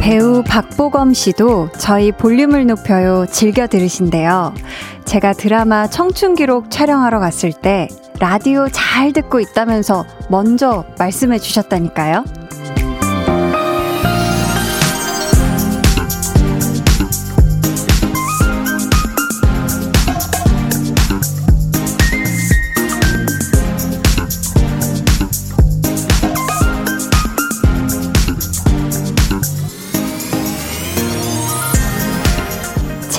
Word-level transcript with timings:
배우 0.00 0.42
박보검 0.42 1.14
씨도 1.14 1.70
저희 1.78 2.12
볼륨을 2.12 2.66
높여요 2.66 3.24
즐겨 3.30 3.66
들으신대요. 3.66 4.52
제가 5.04 5.32
드라마 5.32 5.86
청춘기록 5.86 6.70
촬영하러 6.70 7.18
갔을 7.18 7.52
때 7.52 7.88
라디오 8.18 8.68
잘 8.68 9.12
듣고 9.12 9.40
있다면서 9.40 10.04
먼저 10.28 10.84
말씀해 10.98 11.38
주셨다니까요. 11.38 12.41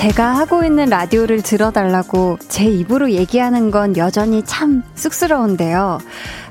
제가 0.04 0.36
하고 0.36 0.64
있는 0.64 0.90
라디오를 0.90 1.40
들어달라고 1.40 2.36
제 2.48 2.66
입으로 2.66 3.12
얘기하는 3.12 3.70
건 3.70 3.96
여전히 3.96 4.42
참 4.44 4.82
쑥스러운데요. 4.96 5.98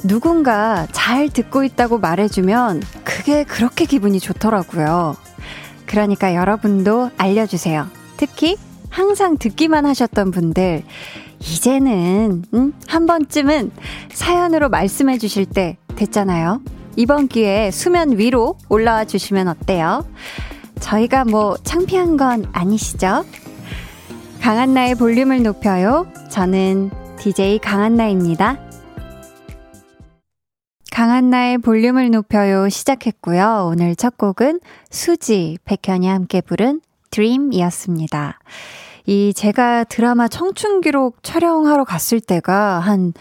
누군가 0.04 0.88
잘 0.92 1.30
듣고 1.30 1.64
있다고 1.64 2.00
말해주면 2.00 2.82
그게 3.04 3.44
그렇게 3.44 3.86
기분이 3.86 4.20
좋더라고요. 4.20 5.16
그러니까 5.86 6.34
여러분도 6.34 7.12
알려주세요. 7.16 7.86
특히 8.18 8.58
항상 8.90 9.38
듣기만 9.38 9.86
하셨던 9.86 10.32
분들, 10.32 10.82
이제는, 11.40 12.46
음, 12.56 12.74
한 12.88 13.06
번쯤은 13.06 13.70
사연으로 14.12 14.70
말씀해 14.70 15.20
주실 15.20 15.46
때 15.46 15.78
됐잖아요. 15.96 16.60
이번 16.96 17.28
기회에 17.28 17.70
수면 17.70 18.18
위로 18.18 18.58
올라와 18.68 19.06
주시면 19.06 19.48
어때요? 19.48 20.04
저희가 20.80 21.24
뭐 21.26 21.56
창피한 21.64 22.18
건 22.18 22.46
아니시죠? 22.52 23.24
강한나의 24.44 24.96
볼륨을 24.96 25.42
높여요. 25.42 26.06
저는 26.30 26.92
DJ 27.18 27.60
강한나입니다. 27.60 28.60
강한나의 30.92 31.60
볼륨을 31.60 32.12
높여요 32.12 32.68
시작했고요. 32.68 33.70
오늘 33.72 33.96
첫 33.96 34.18
곡은 34.18 34.60
수지, 34.90 35.58
백현이 35.64 36.10
함께 36.10 36.42
부른 36.42 36.82
드림이었습니다. 37.10 38.40
이 39.06 39.34
제가 39.34 39.86
드라마 39.86 40.28
청춘기록 40.28 41.24
촬영하러 41.24 41.86
갔을 41.86 42.20
때가 42.20 42.80
한 42.80 43.14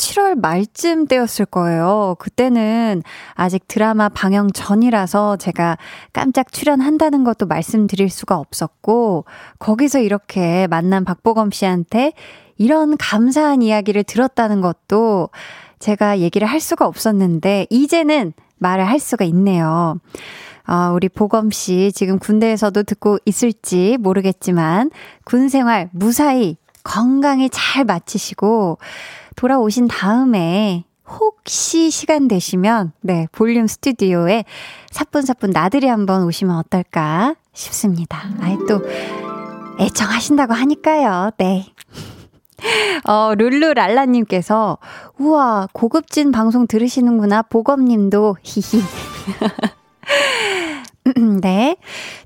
7월 0.00 0.40
말쯤 0.40 1.06
때였을 1.06 1.44
거예요. 1.44 2.16
그때는 2.18 3.02
아직 3.34 3.68
드라마 3.68 4.08
방영 4.08 4.50
전이라서 4.52 5.36
제가 5.36 5.76
깜짝 6.12 6.52
출연한다는 6.52 7.22
것도 7.22 7.46
말씀드릴 7.46 8.08
수가 8.08 8.38
없었고, 8.38 9.26
거기서 9.58 10.00
이렇게 10.00 10.66
만난 10.68 11.04
박보검 11.04 11.50
씨한테 11.50 12.12
이런 12.56 12.96
감사한 12.96 13.62
이야기를 13.62 14.04
들었다는 14.04 14.62
것도 14.62 15.28
제가 15.78 16.18
얘기를 16.20 16.48
할 16.48 16.60
수가 16.60 16.86
없었는데, 16.86 17.66
이제는 17.68 18.32
말을 18.58 18.88
할 18.88 18.98
수가 18.98 19.24
있네요. 19.26 19.98
어, 20.66 20.92
우리 20.94 21.08
보검 21.08 21.50
씨 21.50 21.90
지금 21.94 22.18
군대에서도 22.18 22.82
듣고 22.84 23.18
있을지 23.24 23.98
모르겠지만, 24.00 24.90
군 25.24 25.48
생활 25.48 25.90
무사히 25.92 26.56
건강히 26.82 27.48
잘 27.50 27.84
마치시고, 27.84 28.78
돌아오신 29.36 29.88
다음에 29.88 30.84
혹시 31.06 31.90
시간 31.90 32.28
되시면, 32.28 32.92
네, 33.00 33.26
볼륨 33.32 33.66
스튜디오에 33.66 34.44
사뿐사뿐 34.90 35.50
나들이 35.50 35.88
한번 35.88 36.24
오시면 36.24 36.56
어떨까 36.56 37.34
싶습니다. 37.52 38.22
아이, 38.40 38.56
또, 38.68 38.80
애청하신다고 39.80 40.54
하니까요. 40.54 41.30
네. 41.38 41.66
어, 43.04 43.34
룰루랄라님께서, 43.34 44.78
우와, 45.18 45.68
고급진 45.72 46.30
방송 46.30 46.66
들으시는구나. 46.66 47.42
보검님도, 47.42 48.36
히히. 48.42 48.82
네. 51.40 51.76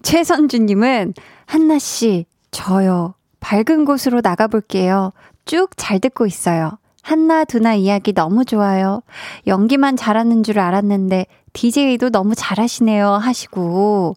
최선주님은, 0.03 1.15
한나씨, 1.47 2.27
저요. 2.51 3.15
밝은 3.45 3.85
곳으로 3.85 4.23
나가볼게요. 4.23 5.13
쭉 5.45 5.73
잘 5.77 6.01
듣고 6.01 6.25
있어요. 6.25 6.79
한나 7.03 7.45
두나 7.45 7.75
이야기 7.75 8.15
너무 8.15 8.47
좋아요. 8.47 9.03
연기만 9.47 9.97
잘하는 9.97 10.43
줄 10.43 10.59
알았는데 10.59 11.27
DJ도 11.53 12.09
너무 12.09 12.35
잘하시네요 12.35 13.11
하시고 13.11 14.17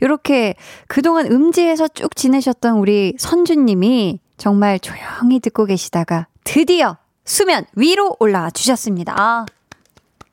이렇게 0.00 0.54
그동안 0.88 1.26
음지에서 1.26 1.86
쭉 1.88 2.16
지내셨던 2.16 2.78
우리 2.78 3.14
선주님이 3.16 4.18
정말 4.36 4.80
조용히 4.80 5.38
듣고 5.38 5.66
계시다가 5.66 6.26
드디어 6.42 6.96
수면 7.24 7.64
위로 7.76 8.16
올라와 8.18 8.50
주셨습니다. 8.50 9.14
아, 9.16 9.46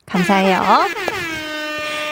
감사해요. 0.07 0.61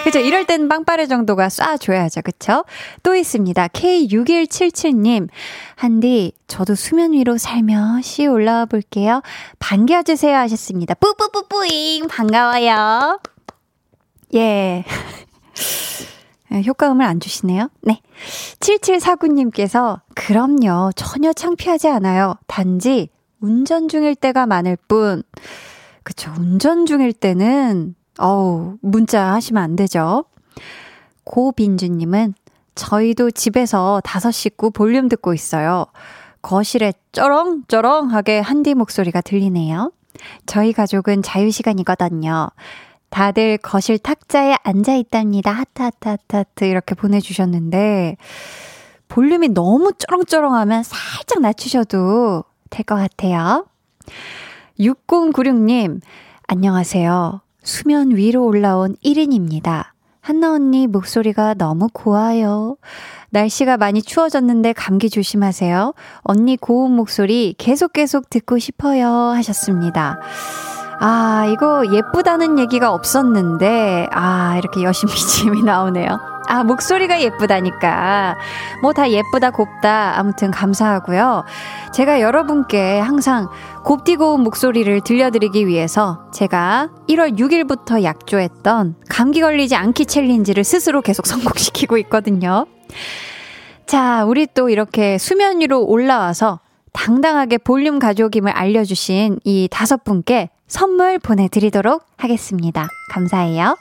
그죠? 0.04 0.20
이럴 0.20 0.46
땐 0.46 0.68
빵빠레 0.68 1.08
정도가 1.08 1.48
쏴줘야죠. 1.48 2.24
그쵸? 2.24 2.64
또 3.04 3.16
있습니다. 3.16 3.68
K6177님. 3.68 5.28
한디, 5.76 6.34
저도 6.48 6.76
수면 6.76 7.14
위로 7.14 7.38
살며시 7.38 8.28
올라와 8.28 8.66
볼게요. 8.66 9.22
반겨주세요 9.60 10.36
하셨습니다. 10.38 10.94
뿌뿌뿌뿌잉! 10.96 12.08
반가워요. 12.08 13.20
예. 14.36 14.84
효과음을 16.66 17.06
안 17.06 17.20
주시네요. 17.20 17.70
네. 17.82 18.02
7749님께서, 18.60 20.02
그럼요. 20.16 20.92
전혀 20.96 21.34
창피하지 21.34 21.88
않아요. 21.90 22.36
단지 22.48 23.10
운전 23.40 23.88
중일 23.88 24.16
때가 24.16 24.46
많을 24.48 24.78
뿐. 24.88 25.24
그쵸. 26.04 26.34
운전 26.38 26.86
중일 26.86 27.14
때는 27.14 27.96
어우, 28.20 28.78
문자 28.82 29.34
하시면 29.34 29.64
안 29.64 29.76
되죠. 29.76 30.26
고빈주님은 31.24 32.34
저희도 32.76 33.32
집에서 33.32 34.02
다섯 34.04 34.32
식구 34.32 34.72
볼륨 34.72 35.10
듣고 35.10 35.34
있어요. 35.34 35.86
거실에 36.42 36.94
쩌렁쩌렁하게 37.12 38.40
한디 38.40 38.74
목소리가 38.74 39.22
들리네요. 39.22 39.92
저희 40.46 40.74
가족은 40.74 41.22
자유시간이거든요. 41.22 42.50
다들 43.10 43.58
거실 43.58 43.98
탁자에 43.98 44.56
앉아 44.64 44.96
있답니다. 44.96 45.52
하트, 45.52 45.82
하트, 45.82 46.08
하트, 46.10 46.36
하트. 46.36 46.64
이렇게 46.66 46.96
보내주셨는데, 46.96 48.18
볼륨이 49.08 49.50
너무 49.50 49.92
쩌렁쩌렁하면 49.98 50.84
살짝 50.84 51.42
낮추셔도 51.42 52.44
될 52.70 52.86
것 52.86 52.96
같아요. 52.96 53.66
6096님, 54.80 56.02
안녕하세요. 56.48 57.42
수면 57.64 58.16
위로 58.16 58.46
올라온 58.46 58.96
1인입니다. 59.04 59.86
한나 60.22 60.52
언니 60.54 60.86
목소리가 60.88 61.56
너무 61.56 61.88
고와요. 61.92 62.78
날씨가 63.32 63.78
많이 63.78 64.02
추워졌는데 64.02 64.74
감기 64.74 65.10
조심하세요. 65.10 65.94
언니 66.22 66.58
고운 66.58 66.96
목소리 66.96 67.56
계속 67.58 67.94
계속 67.94 68.30
듣고 68.30 68.60
싶어요. 68.60 69.08
하셨습니다. 69.08 70.20
아, 71.02 71.46
이거 71.50 71.86
예쁘다는 71.92 72.60
얘기가 72.60 72.92
없었는데, 72.94 74.08
아, 74.12 74.56
이렇게 74.58 74.84
여심미침이 74.84 75.64
나오네요. 75.64 76.20
아, 76.48 76.64
목소리가 76.64 77.22
예쁘다니까. 77.22 78.36
뭐 78.82 78.92
다 78.92 79.10
예쁘다, 79.10 79.52
곱다. 79.52 80.18
아무튼 80.18 80.52
감사하고요. 80.52 81.46
제가 81.94 82.20
여러분께 82.22 83.00
항상 83.00 83.48
곱디고운 83.86 84.42
목소리를 84.42 85.02
들려드리기 85.02 85.68
위해서 85.68 86.26
제가 86.34 86.90
1월 87.08 87.38
6일부터 87.38 88.04
약조했던 88.04 88.96
감기 89.08 89.42
걸리지 89.42 89.76
않기 89.76 90.06
챌린지를 90.08 90.64
스스로 90.64 91.02
계속 91.02 91.28
성공시키고 91.28 91.98
있거든요. 92.00 92.66
자, 93.86 94.26
우리 94.26 94.48
또 94.54 94.70
이렇게 94.70 95.18
수면 95.18 95.62
위로 95.62 95.86
올라와서 95.86 96.60
당당하게 96.94 97.60
볼륨 97.60 98.00
가족임을 98.00 98.52
알려주신 98.52 99.40
이 99.44 99.68
다섯 99.72 100.04
분께 100.04 100.50
선물 100.70 101.20
보내드리도록 101.20 102.06
하겠습니다. 102.16 102.88
감사해요. 103.10 103.76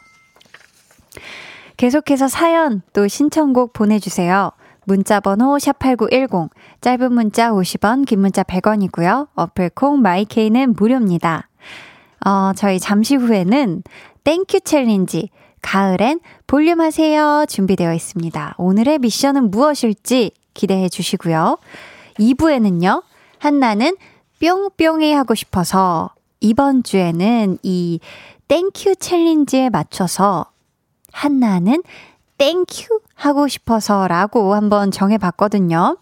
계속해서 1.77 2.27
사연 2.27 2.83
또 2.93 3.07
신청곡 3.07 3.73
보내주세요. 3.73 4.51
문자번호 4.85 5.59
샵8910, 5.59 6.49
짧은 6.81 7.13
문자 7.13 7.51
50원, 7.51 8.07
긴 8.07 8.21
문자 8.21 8.43
100원이고요. 8.43 9.29
어플 9.35 9.75
콩 9.75 10.01
My 10.01 10.22
K는 10.22 10.73
무료입니다. 10.73 11.49
어, 12.27 12.53
저희 12.57 12.81
잠시 12.81 13.15
후에는 13.17 13.83
thank 14.25 14.61
you 14.61 14.77
challenge, 14.77 15.29
가을엔 15.61 16.21
볼륨 16.47 16.81
하세요 16.81 17.45
준비되어 17.47 17.93
있습니다. 17.93 18.55
오늘의 18.57 18.99
미션은 19.01 19.51
무엇일지 19.51 20.33
기대해 20.55 20.89
주시고요. 20.89 21.59
2부에는요. 22.19 23.03
한나는 23.39 23.97
뿅뿅이 24.41 25.13
하고 25.13 25.35
싶어서 25.35 26.11
이번 26.41 26.83
주에는 26.83 27.59
이 27.63 28.01
thank 28.49 28.97
you 28.97 29.14
challenge에 29.14 29.71
맞춰서 29.71 30.47
한나는 31.13 31.83
thank 32.39 32.78
you 32.78 33.01
하고 33.15 33.49
싶어서라고 33.49 34.55
한번 34.55 34.91
정해봤거든요. 34.91 35.99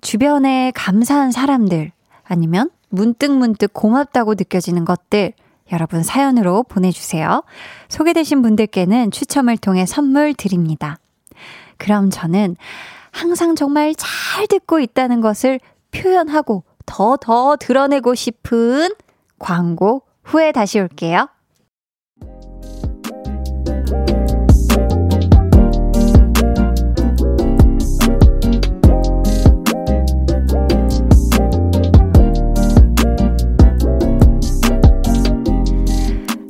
주변에 0.00 0.72
감사한 0.74 1.32
사람들 1.32 1.92
아니면 2.24 2.70
문득 2.88 3.32
문득 3.32 3.72
고맙다고 3.72 4.34
느껴지는 4.34 4.84
것들 4.84 5.32
여러분 5.72 6.02
사연으로 6.02 6.64
보내주세요. 6.64 7.42
소개되신 7.88 8.42
분들께는 8.42 9.10
추첨을 9.10 9.56
통해 9.56 9.86
선물 9.86 10.34
드립니다. 10.34 10.98
그럼 11.78 12.10
저는 12.10 12.56
항상 13.10 13.56
정말 13.56 13.94
잘 13.96 14.46
듣고 14.46 14.80
있다는 14.80 15.20
것을 15.20 15.60
표현하고 15.90 16.64
더더 16.84 17.56
드러내고 17.58 18.14
싶은 18.14 18.90
광고 19.42 20.02
후에 20.22 20.52
다시 20.52 20.78
올게요. 20.78 21.26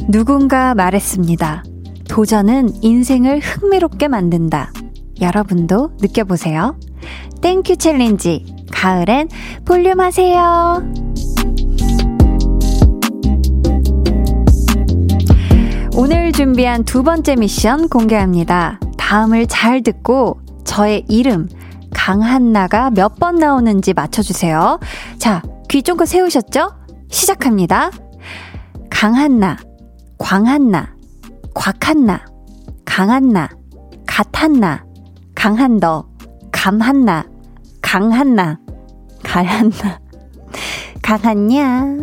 누군가 0.09 0.75
말했습니다. 0.75 1.65
도전은 2.11 2.83
인생을 2.83 3.39
흥미롭게 3.39 4.09
만든다. 4.09 4.71
여러분도 5.23 5.97
느껴보세요. 5.99 6.79
Thank 7.41 7.77
you 7.77 7.92
challenge. 7.92 8.45
가을엔 8.71 9.29
볼륨 9.65 10.01
하세요. 10.01 10.83
오늘 15.95 16.33
준비한 16.33 16.85
두 16.85 17.03
번째 17.03 17.37
미션 17.37 17.89
공개합니다. 17.89 18.81
다음을 18.97 19.47
잘 19.47 19.83
듣고 19.83 20.41
저의 20.65 21.05
이름 21.09 21.49
강한나가 21.95 22.91
몇 22.91 23.17
번 23.19 23.37
나오는지 23.37 23.93
맞춰주세요. 23.93 24.81
자, 25.19 25.43
귀 25.69 25.83
쫑긋 25.83 26.09
세우셨죠? 26.09 26.71
시작합니다. 27.11 27.91
강한나, 28.91 29.59
광한나, 30.19 30.95
곽한나, 31.55 32.25
강한나, 32.85 33.49
갓한나, 34.07 34.85
강한더, 35.35 36.09
감한나, 36.51 37.25
강한나, 37.83 38.59
갈한나, 39.23 40.01
강한냐. 41.03 41.99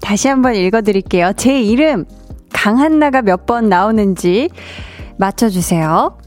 다시 0.00 0.28
한번 0.28 0.54
읽어드릴게요. 0.54 1.32
제 1.36 1.60
이름 1.60 2.04
강한나가 2.62 3.22
몇 3.22 3.46
번 3.46 3.70
나오는지 3.70 4.50
맞춰주세요. 5.16 6.18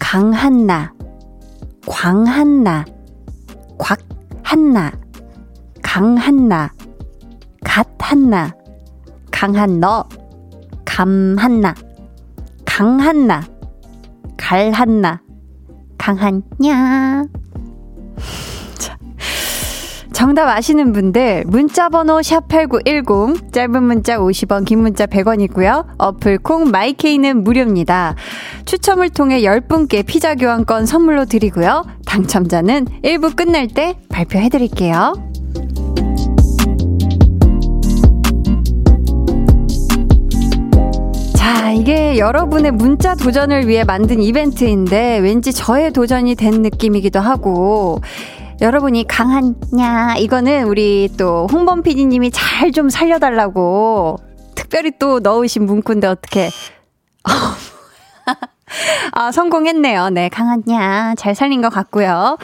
강한나, 0.00 0.92
광한나, 1.86 2.84
곽한나, 3.78 4.90
강한나, 5.82 6.72
갓한나, 7.62 8.52
강한너, 9.30 10.08
감한나, 10.84 11.74
강한나, 12.64 13.44
갈한나, 14.36 15.20
강한냐. 15.96 17.24
정답 20.20 20.50
아시는 20.50 20.92
분들 20.92 21.44
문자 21.46 21.88
번호 21.88 22.18
샵8910 22.18 23.54
짧은 23.54 23.82
문자 23.82 24.18
50원 24.18 24.66
긴 24.66 24.80
문자 24.80 25.06
100원이고요. 25.06 25.86
어플 25.96 26.40
콩 26.40 26.70
마이케이는 26.70 27.42
무료입니다. 27.42 28.16
추첨을 28.66 29.08
통해 29.08 29.40
10분께 29.40 30.04
피자 30.04 30.34
교환권 30.34 30.84
선물로 30.84 31.24
드리고요. 31.24 31.86
당첨자는 32.04 32.84
1부 33.02 33.34
끝날 33.34 33.66
때 33.66 33.96
발표해 34.10 34.50
드릴게요. 34.50 35.14
자, 41.34 41.72
이게 41.72 42.18
여러분의 42.18 42.72
문자 42.72 43.14
도전을 43.14 43.68
위해 43.68 43.84
만든 43.84 44.20
이벤트인데 44.20 45.16
왠지 45.20 45.54
저의 45.54 45.94
도전이 45.94 46.34
된 46.34 46.60
느낌이기도 46.60 47.20
하고 47.20 48.02
여러분이 48.60 49.06
강하냐 49.06 50.16
이거는 50.18 50.64
우리 50.64 51.08
또 51.18 51.46
홍범 51.50 51.82
PD님이 51.82 52.30
잘 52.30 52.72
좀 52.72 52.88
살려달라고 52.88 54.18
특별히 54.54 54.92
또 54.98 55.18
넣으신 55.20 55.64
문구인데 55.64 56.06
어떻게 56.06 56.50
아 59.12 59.32
성공했네요. 59.32 60.10
네 60.10 60.28
강한나 60.28 61.14
잘 61.16 61.34
살린 61.34 61.62
것 61.62 61.70
같고요. 61.70 62.36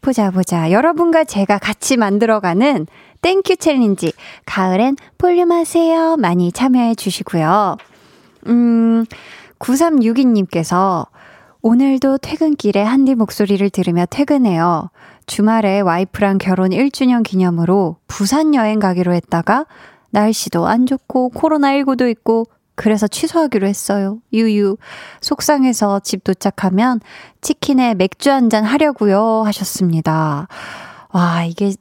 보자 0.00 0.30
보자 0.30 0.70
여러분과 0.70 1.24
제가 1.24 1.58
같이 1.58 1.96
만들어가는 1.96 2.86
thank 3.22 3.56
you 3.56 3.70
challenge 3.70 4.12
가을엔 4.46 4.96
볼륨 5.16 5.50
하세요 5.50 6.16
많이 6.16 6.52
참여해 6.52 6.94
주시고요. 6.94 7.76
음 8.46 9.04
9362님께서 9.58 11.06
오늘도 11.62 12.18
퇴근길에 12.18 12.82
한디 12.82 13.14
목소리를 13.16 13.68
들으며 13.70 14.04
퇴근해요. 14.08 14.90
주말에 15.28 15.80
와이프랑 15.80 16.38
결혼 16.38 16.70
1주년 16.70 17.22
기념으로 17.22 17.98
부산 18.08 18.54
여행 18.54 18.80
가기로 18.80 19.12
했다가 19.12 19.66
날씨도 20.10 20.66
안 20.66 20.86
좋고 20.86 21.30
코로나19도 21.34 22.10
있고 22.10 22.46
그래서 22.74 23.06
취소하기로 23.06 23.66
했어요. 23.66 24.18
유유. 24.32 24.76
속상해서 25.20 26.00
집 26.00 26.24
도착하면 26.24 27.00
치킨에 27.40 27.94
맥주 27.94 28.30
한 28.30 28.48
잔 28.48 28.64
하려고요 28.64 29.42
하셨습니다. 29.44 30.48
와, 31.12 31.44
이게, 31.44 31.72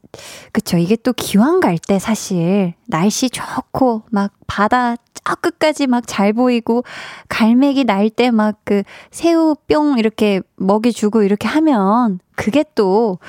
그쵸. 0.53 0.77
이게 0.77 0.95
또 0.95 1.11
기왕 1.13 1.59
갈 1.59 1.77
때 1.77 1.99
사실 1.99 2.73
날씨 2.87 3.29
좋고 3.29 4.03
막 4.11 4.31
바다 4.47 4.95
저 5.13 5.35
끝까지 5.35 5.87
막 5.87 6.03
잘 6.07 6.31
보이고 6.31 6.83
갈매기 7.27 7.83
날 7.83 8.09
때 8.09 8.29
막 8.31 8.55
그 8.63 8.83
새우 9.11 9.55
뿅 9.67 9.99
이렇게 9.99 10.41
먹이 10.55 10.93
주고 10.93 11.23
이렇게 11.23 11.47
하면 11.49 12.19
그게 12.35 12.63
또 12.75 13.19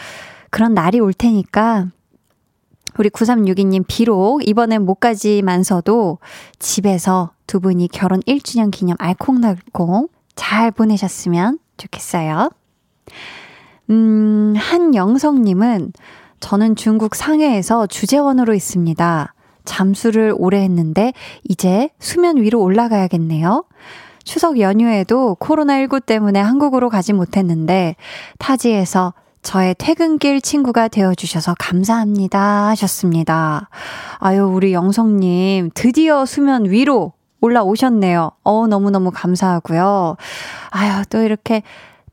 그런 0.50 0.74
날이 0.74 1.00
올 1.00 1.12
테니까 1.12 1.86
우리 2.98 3.10
9362님 3.10 3.84
비록 3.88 4.46
이번엔 4.48 4.84
못 4.84 4.96
가지만서도 4.96 6.18
집에서 6.60 7.32
두 7.48 7.58
분이 7.60 7.88
결혼 7.88 8.20
1주년 8.20 8.70
기념 8.70 8.96
알콩달콩 9.00 10.08
잘 10.36 10.70
보내셨으면 10.70 11.58
좋겠어요. 11.76 12.50
음, 13.90 14.54
한영성님은 14.56 15.92
저는 16.40 16.76
중국 16.76 17.14
상해에서 17.14 17.86
주재원으로 17.86 18.54
있습니다. 18.54 19.34
잠수를 19.64 20.34
오래 20.36 20.62
했는데 20.62 21.12
이제 21.44 21.90
수면 21.98 22.36
위로 22.36 22.60
올라가야겠네요. 22.62 23.64
추석 24.24 24.60
연휴에도 24.60 25.36
코로나19 25.40 26.04
때문에 26.04 26.40
한국으로 26.40 26.90
가지 26.90 27.12
못했는데 27.12 27.96
타지에서 28.38 29.14
저의 29.42 29.74
퇴근길 29.78 30.40
친구가 30.40 30.88
되어주셔서 30.88 31.54
감사합니다 31.58 32.68
하셨습니다. 32.68 33.70
아유, 34.18 34.44
우리 34.44 34.72
영성님, 34.74 35.70
드디어 35.74 36.26
수면 36.26 36.66
위로 36.66 37.12
올라오셨네요. 37.40 38.32
어, 38.42 38.66
너무너무 38.66 39.10
감사하고요. 39.12 40.16
아유, 40.70 41.02
또 41.08 41.22
이렇게 41.22 41.62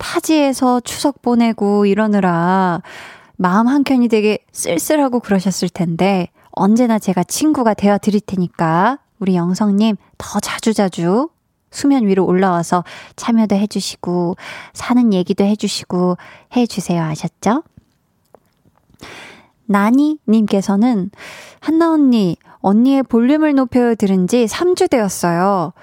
타지에서 0.06 0.82
추석 0.82 1.24
보내고 1.24 1.88
이러느라 1.88 2.84
마음 3.38 3.68
한켠이 3.68 4.08
되게 4.08 4.38
쓸쓸하고 4.52 5.20
그러셨을 5.20 5.68
텐데 5.68 6.30
언제나 6.52 7.00
제가 7.00 7.24
친구가 7.24 7.74
되어 7.74 7.98
드릴 7.98 8.22
테니까 8.22 9.00
우리 9.18 9.36
영성님 9.36 9.96
더 10.20 10.40
자주자주 10.40 11.30
수면 11.72 12.06
위로 12.06 12.24
올라와서 12.24 12.84
참여도 13.16 13.56
해주시고 13.56 14.36
사는 14.74 15.12
얘기도 15.12 15.44
해주시고 15.44 16.18
해주세요 16.56 17.02
아셨죠? 17.02 17.64
나니님께서는 19.66 21.10
한나 21.60 21.92
언니 21.92 22.38
언니의 22.60 23.02
볼륨을 23.04 23.56
높여 23.56 23.96
들은 23.96 24.28
지 24.28 24.46
3주 24.46 24.90
되었어요. 24.90 25.74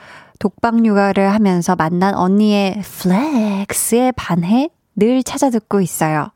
독방 0.43 0.85
육아를 0.85 1.33
하면서 1.33 1.77
만난 1.77 2.17
언니의 2.17 2.83
플렉스에 2.83 4.11
반해 4.17 4.71
늘 4.97 5.23
찾아 5.23 5.51
듣고 5.51 5.81
있어요. 5.81 6.33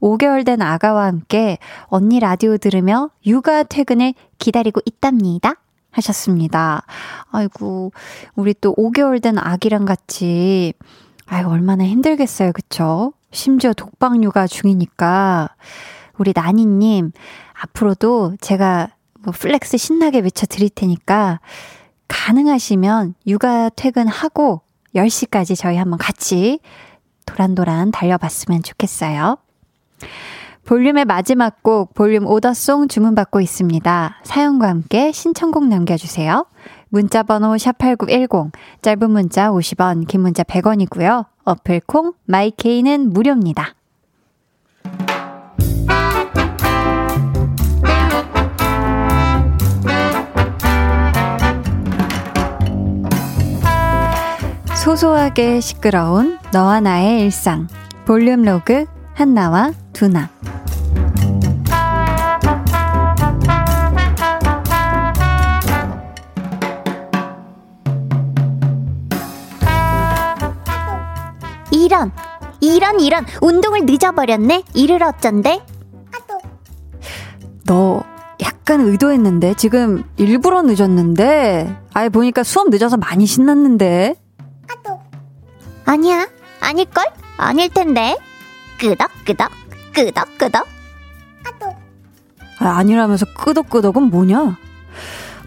5개월 0.00 0.46
된 0.46 0.62
아가와 0.62 1.06
함께 1.06 1.58
언니 1.86 2.20
라디오 2.20 2.56
들으며 2.56 3.10
육아 3.26 3.64
퇴근을 3.64 4.14
기다리고 4.38 4.80
있답니다. 4.84 5.54
하셨습니다. 5.90 6.84
아이고, 7.32 7.90
우리 8.36 8.54
또 8.54 8.76
5개월 8.76 9.20
된 9.20 9.38
아기랑 9.38 9.86
같이, 9.86 10.72
아이고, 11.26 11.50
얼마나 11.50 11.84
힘들겠어요. 11.84 12.52
그쵸? 12.52 13.12
심지어 13.32 13.72
독박 13.72 14.22
육아 14.22 14.46
중이니까. 14.46 15.48
우리 16.16 16.32
나니님, 16.32 17.10
앞으로도 17.60 18.36
제가 18.40 18.90
뭐 19.18 19.32
flex 19.36 19.78
신나게 19.78 20.20
외쳐 20.20 20.46
드릴 20.46 20.70
테니까, 20.70 21.40
가능하시면 22.08 23.14
육아 23.26 23.68
퇴근하고 23.70 24.62
10시까지 24.94 25.56
저희 25.56 25.76
한번 25.76 25.98
같이 25.98 26.60
도란도란 27.26 27.90
달려봤으면 27.90 28.62
좋겠어요. 28.62 29.38
볼륨의 30.64 31.06
마지막 31.06 31.62
곡, 31.62 31.94
볼륨 31.94 32.26
order 32.26 32.60
song 32.60 32.88
주문받고 32.88 33.40
있습니다. 33.40 34.20
사연과 34.22 34.68
함께 34.68 35.12
신청곡 35.12 35.66
남겨주세요. 35.66 36.44
문자 36.90 37.22
번호 37.22 37.54
샵8910, 37.54 38.52
짧은 38.82 39.10
문자 39.10 39.50
50원, 39.50 40.06
긴 40.06 40.20
문자 40.20 40.42
100원이고요. 40.42 41.24
어플 41.44 41.80
콩, 41.86 42.12
마이케이는 42.26 43.14
무료입니다. 43.14 43.77
소소하게 54.88 55.60
시끄러운 55.60 56.38
너와 56.50 56.80
나의 56.80 57.20
일상. 57.20 57.68
볼륨 58.06 58.40
로그 58.40 58.86
한나와 59.12 59.72
두나. 59.92 60.30
이런, 71.70 72.10
이런, 72.62 73.00
이런, 73.00 73.26
운동을 73.42 73.84
늦어버렸네? 73.84 74.62
이를 74.72 75.02
어쩐데? 75.02 75.60
너 77.66 78.02
약간 78.40 78.80
의도했는데? 78.80 79.52
지금 79.58 80.02
일부러 80.16 80.62
늦었는데? 80.62 81.76
아예 81.92 82.08
보니까 82.08 82.42
수업 82.42 82.70
늦어서 82.70 82.96
많이 82.96 83.26
신났는데? 83.26 84.14
아니야, 85.84 86.28
아닐걸? 86.60 87.04
아닐 87.38 87.68
텐데. 87.70 88.16
끄덕끄덕, 88.78 89.50
끄덕끄덕. 89.94 90.66
아, 92.60 92.66
아니라면서 92.76 93.24
끄덕끄덕은 93.34 94.10
뭐냐? 94.10 94.58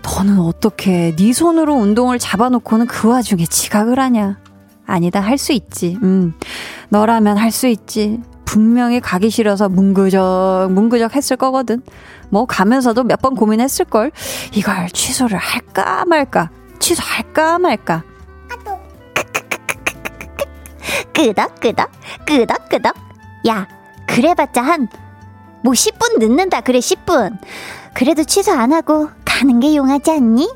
너는 0.04 0.40
어떻게 0.40 1.16
네 1.16 1.34
손으로 1.34 1.75
운동을 1.75 2.18
잡아놓고는 2.20 2.88
그 2.88 3.10
와중에 3.10 3.46
지각을 3.46 4.00
하냐? 4.00 4.40
아니다, 4.88 5.20
할 5.20 5.38
수 5.38 5.51
있지. 5.54 5.98
음, 6.01 6.34
너라면 6.90 7.38
할 7.38 7.51
수 7.51 7.68
있지. 7.68 8.20
분명히 8.46 9.00
가기 9.00 9.30
싫어서 9.30 9.70
뭉그적, 9.70 10.72
뭉그적 10.74 11.16
했을 11.16 11.38
거거든. 11.38 11.82
뭐 12.30 12.46
가면서도 12.46 13.04
몇 13.04 13.22
번 13.22 13.36
고민했을걸. 13.36 14.12
이걸 14.54 14.90
취소를 14.90 15.38
할까 15.38 16.04
말까. 16.06 16.50
취소할까 16.80 17.60
말까. 17.60 18.04
끄덕끄덕, 21.13 21.91
끄덕끄덕. 22.25 22.96
야, 23.48 23.67
그래봤자 24.08 24.62
한, 24.62 24.88
뭐 25.63 25.74
10분 25.74 26.20
늦는다, 26.20 26.62
그래, 26.62 26.79
10분. 26.79 27.38
그래도 27.93 28.24
취소 28.24 28.51
안 28.51 28.74
하고 28.74 29.10
가는 29.25 29.60
게 29.60 29.75
용하지 29.75 30.12
않니? 30.12 30.50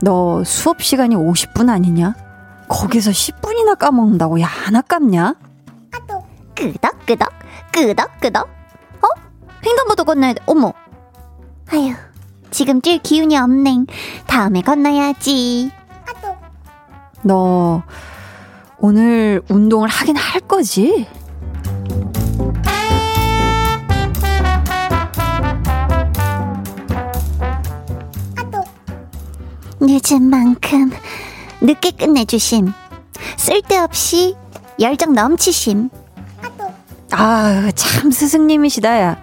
너 0.00 0.44
수업 0.44 0.82
시간이 0.82 1.16
50분 1.16 1.68
아니냐? 1.68 2.14
거기서 2.68 3.10
10분이나 3.10 3.78
까먹는다고, 3.78 4.40
야, 4.40 4.48
안 4.66 4.76
아깝냐? 4.76 5.34
끄덕끄덕, 6.54 7.32
끄덕끄덕. 7.72 8.46
어? 8.46 9.20
횡단보도 9.64 10.04
건너야 10.04 10.34
돼. 10.34 10.42
어머. 10.46 10.72
아휴, 11.72 11.94
지금 12.50 12.80
뛸 12.80 12.98
기운이 12.98 13.36
없네. 13.36 13.84
다음에 14.26 14.62
건너야지. 14.62 15.70
너 17.22 17.82
오늘 18.80 19.42
운동을 19.48 19.88
하긴 19.88 20.16
할 20.16 20.40
거지? 20.42 21.06
늦은 29.80 30.22
만큼 30.22 30.90
늦게 31.60 31.92
끝내주심. 31.92 32.72
쓸데없이 33.36 34.36
열정 34.80 35.12
넘치심. 35.12 35.90
아, 37.12 37.70
참 37.74 38.10
스승님이시다, 38.10 39.00
야. 39.00 39.16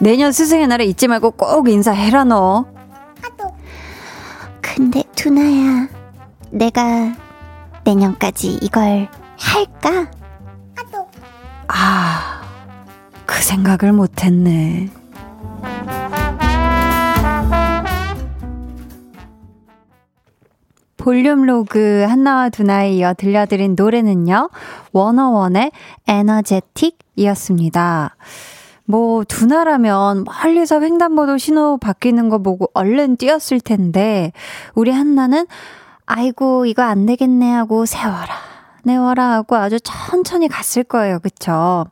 내년 0.00 0.32
스승의 0.32 0.66
날에 0.68 0.84
잊지 0.84 1.06
말고 1.06 1.32
꼭 1.32 1.68
인사해라, 1.68 2.24
너. 2.24 2.64
근데 4.60 5.02
두나야, 5.14 5.88
내가 6.50 7.14
내년까지 7.86 8.58
이걸 8.60 9.08
할까? 9.38 10.10
아, 11.68 12.42
그 13.24 13.42
생각을 13.42 13.92
못했네. 13.92 14.90
볼륨 20.96 21.46
로그 21.46 22.04
한나와 22.08 22.48
두나에 22.48 22.94
이어 22.94 23.14
들려드린 23.14 23.76
노래는요, 23.78 24.50
워너원의 24.90 25.70
에너제틱이었습니다. 26.08 28.16
뭐, 28.86 29.22
두나라면 29.22 30.24
멀리서 30.24 30.80
횡단보도 30.80 31.38
신호 31.38 31.76
바뀌는 31.76 32.28
거 32.28 32.38
보고 32.38 32.68
얼른 32.74 33.18
뛰었을 33.18 33.60
텐데, 33.60 34.32
우리 34.74 34.90
한나는, 34.90 35.46
아이고, 36.06 36.66
이거 36.66 36.82
안 36.82 37.04
되겠네 37.04 37.50
하고 37.52 37.84
세워라, 37.84 38.34
내워라 38.84 39.32
하고 39.32 39.56
아주 39.56 39.78
천천히 39.82 40.46
갔을 40.46 40.84
거예요. 40.84 41.18
그쵸? 41.18 41.86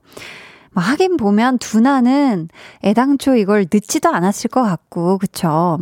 뭐 0.72 0.82
하긴 0.82 1.16
보면 1.16 1.58
두나는 1.58 2.48
애당초 2.84 3.34
이걸 3.34 3.66
늦지도 3.72 4.08
않았을 4.08 4.50
것 4.50 4.62
같고, 4.62 5.18
그쵸? 5.18 5.78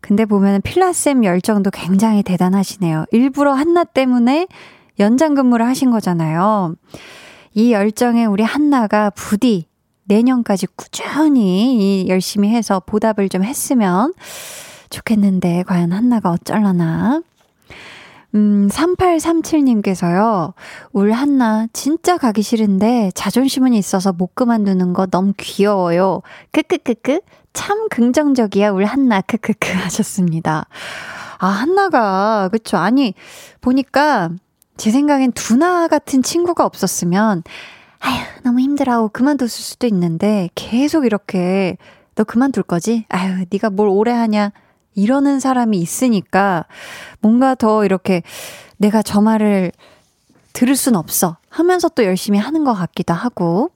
근데 0.00 0.24
보면 0.24 0.62
필라쌤 0.62 1.24
열정도 1.24 1.70
굉장히 1.70 2.22
대단하시네요. 2.22 3.06
일부러 3.12 3.52
한나 3.52 3.84
때문에 3.84 4.48
연장 4.98 5.34
근무를 5.34 5.66
하신 5.66 5.90
거잖아요. 5.90 6.74
이 7.54 7.72
열정에 7.72 8.24
우리 8.24 8.42
한나가 8.42 9.10
부디 9.10 9.66
내년까지 10.04 10.66
꾸준히 10.76 12.06
열심히 12.08 12.48
해서 12.48 12.80
보답을 12.84 13.28
좀 13.28 13.44
했으면 13.44 14.12
좋겠는데, 14.90 15.62
과연 15.68 15.92
한나가 15.92 16.30
어쩔라나. 16.30 17.22
음, 18.34 18.68
3837님께서요, 18.68 20.52
울 20.92 21.12
한나, 21.12 21.66
진짜 21.72 22.16
가기 22.16 22.42
싫은데 22.42 23.10
자존심은 23.14 23.72
있어서 23.74 24.12
못 24.12 24.34
그만두는 24.34 24.92
거 24.92 25.06
너무 25.06 25.32
귀여워요. 25.36 26.22
크크크크, 26.52 27.20
참 27.52 27.88
긍정적이야, 27.88 28.70
울 28.70 28.84
한나, 28.84 29.20
크크크 29.20 29.72
하셨습니다. 29.84 30.66
아, 31.38 31.46
한나가, 31.46 32.48
그쵸. 32.52 32.76
아니, 32.76 33.14
보니까 33.60 34.30
제 34.76 34.90
생각엔 34.90 35.32
두나 35.32 35.88
같은 35.88 36.22
친구가 36.22 36.64
없었으면, 36.64 37.42
아휴, 38.00 38.24
너무 38.44 38.60
힘들어. 38.60 39.08
그만뒀을 39.08 39.48
수도 39.48 39.86
있는데, 39.86 40.48
계속 40.54 41.04
이렇게, 41.04 41.76
너 42.14 42.24
그만둘 42.24 42.62
거지? 42.62 43.06
아휴, 43.08 43.44
네가 43.50 43.70
뭘 43.70 43.88
오래 43.88 44.12
하냐? 44.12 44.52
이러는 44.94 45.40
사람이 45.40 45.78
있으니까 45.78 46.66
뭔가 47.20 47.54
더 47.54 47.84
이렇게 47.84 48.22
내가 48.76 49.02
저 49.02 49.20
말을 49.20 49.72
들을 50.52 50.76
순 50.76 50.96
없어 50.96 51.36
하면서 51.48 51.88
또 51.88 52.04
열심히 52.04 52.38
하는 52.38 52.64
것 52.64 52.74
같기도 52.74 53.14
하고. 53.14 53.70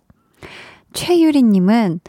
최유리님은 0.92 2.00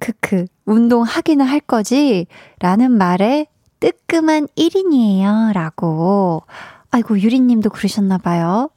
크크 0.00 0.46
운동하기는 0.66 1.46
할 1.46 1.60
거지 1.60 2.26
라는 2.58 2.90
말에 2.92 3.46
뜨끔한 3.80 4.48
1인이에요 4.56 5.52
라고. 5.52 6.42
아이고 6.90 7.18
유리님도 7.20 7.70
그러셨나 7.70 8.18
봐요. 8.18 8.70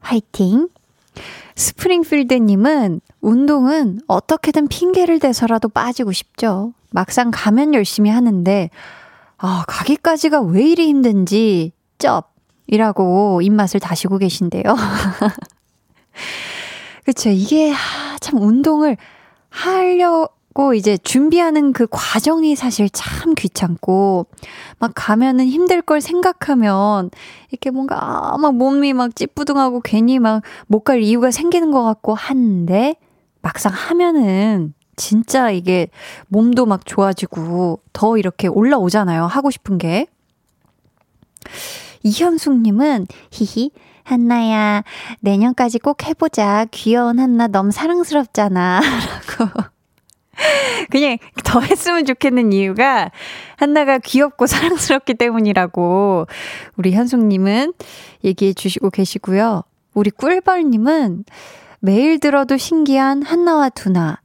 화이팅. 0.00 0.68
스프링필드님은 1.56 3.00
운동은 3.20 4.00
어떻게든 4.06 4.68
핑계를 4.68 5.18
대서라도 5.18 5.68
빠지고 5.68 6.12
싶죠. 6.12 6.72
막상 6.90 7.30
가면 7.32 7.74
열심히 7.74 8.10
하는데, 8.10 8.70
아, 9.38 9.64
가기까지가 9.68 10.40
왜 10.42 10.62
이리 10.70 10.88
힘든지, 10.88 11.72
쩝! 11.98 12.34
이라고 12.66 13.40
입맛을 13.42 13.80
다시고 13.80 14.18
계신데요. 14.18 14.62
그쵸. 17.04 17.30
이게, 17.30 17.72
참, 18.20 18.40
운동을 18.40 18.96
하려고 19.50 20.74
이제 20.74 20.98
준비하는 20.98 21.72
그 21.72 21.86
과정이 21.90 22.54
사실 22.56 22.90
참 22.90 23.34
귀찮고 23.34 24.26
막 24.78 24.92
가면은 24.94 25.46
힘들 25.46 25.80
걸 25.80 26.00
생각하면 26.00 27.10
이렇게 27.50 27.70
뭔가 27.70 27.96
아, 28.34 28.38
막 28.38 28.54
몸이 28.54 28.92
막 28.92 29.14
찌뿌둥하고 29.16 29.80
괜히 29.80 30.18
막 30.18 30.42
못 30.66 30.84
갈 30.84 31.02
이유가 31.02 31.30
생기는 31.30 31.70
것 31.70 31.82
같고 31.82 32.14
한데 32.14 32.96
막상 33.42 33.72
하면은 33.72 34.74
진짜 34.98 35.50
이게 35.50 35.88
몸도 36.28 36.66
막 36.66 36.84
좋아지고 36.84 37.80
더 37.94 38.18
이렇게 38.18 38.48
올라오잖아요. 38.48 39.24
하고 39.24 39.50
싶은 39.50 39.78
게. 39.78 40.06
이현숙님은 42.02 43.06
히히 43.30 43.70
한나야 44.04 44.84
내년까지 45.20 45.78
꼭 45.78 46.06
해보자 46.06 46.66
귀여운 46.70 47.18
한나 47.18 47.46
너무 47.46 47.70
사랑스럽잖아 47.70 48.80
라고 49.38 49.68
그냥 50.90 51.18
더 51.44 51.60
했으면 51.60 52.06
좋겠는 52.06 52.52
이유가 52.52 53.10
한나가 53.56 53.98
귀엽고 53.98 54.46
사랑스럽기 54.46 55.14
때문이라고 55.14 56.26
우리 56.76 56.92
현숙님은 56.92 57.74
얘기해 58.24 58.52
주시고 58.52 58.90
계시고요. 58.90 59.62
우리 59.94 60.10
꿀벌님은 60.10 61.24
매일 61.80 62.20
들어도 62.20 62.56
신기한 62.56 63.22
한나와 63.22 63.68
두나. 63.68 64.20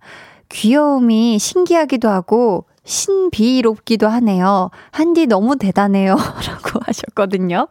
귀여움이 0.54 1.40
신기하기도 1.40 2.10
하고 2.10 2.66
신비롭기도 2.86 4.08
하네요. 4.08 4.70
한디 4.92 5.26
너무 5.26 5.58
대단해요. 5.58 6.16
라고 6.48 6.80
하셨거든요. 6.86 7.68